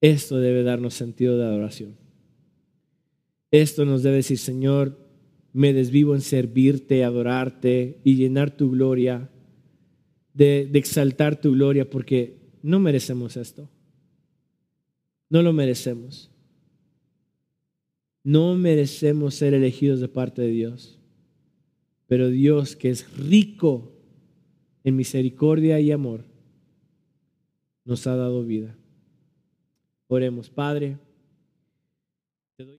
Esto 0.00 0.38
debe 0.38 0.62
darnos 0.62 0.94
sentido 0.94 1.36
de 1.36 1.44
adoración. 1.44 1.96
Esto 3.50 3.84
nos 3.84 4.02
debe 4.02 4.16
decir, 4.16 4.38
Señor, 4.38 4.96
me 5.52 5.72
desvivo 5.72 6.14
en 6.14 6.20
servirte, 6.20 7.02
adorarte 7.02 8.00
y 8.04 8.16
llenar 8.16 8.56
tu 8.56 8.70
gloria 8.70 9.30
de, 10.36 10.70
exaltar 10.74 11.40
tu 11.40 11.52
gloria 11.52 11.88
porque 11.88 12.36
no 12.62 12.78
merecemos 12.78 13.36
esto. 13.36 13.68
No 15.30 15.42
lo 15.42 15.52
merecemos. 15.52 16.30
No 18.22 18.54
merecemos 18.54 19.34
ser 19.34 19.54
elegidos 19.54 20.00
de 20.00 20.08
parte 20.08 20.42
de 20.42 20.48
Dios. 20.48 20.98
Pero 22.06 22.28
Dios, 22.28 22.76
que 22.76 22.90
es 22.90 23.10
rico 23.16 23.92
en 24.84 24.96
misericordia 24.96 25.80
y 25.80 25.90
amor, 25.90 26.24
nos 27.84 28.06
ha 28.06 28.14
dado 28.14 28.44
vida. 28.44 28.76
Oremos, 30.06 30.50
Padre. 30.50 30.98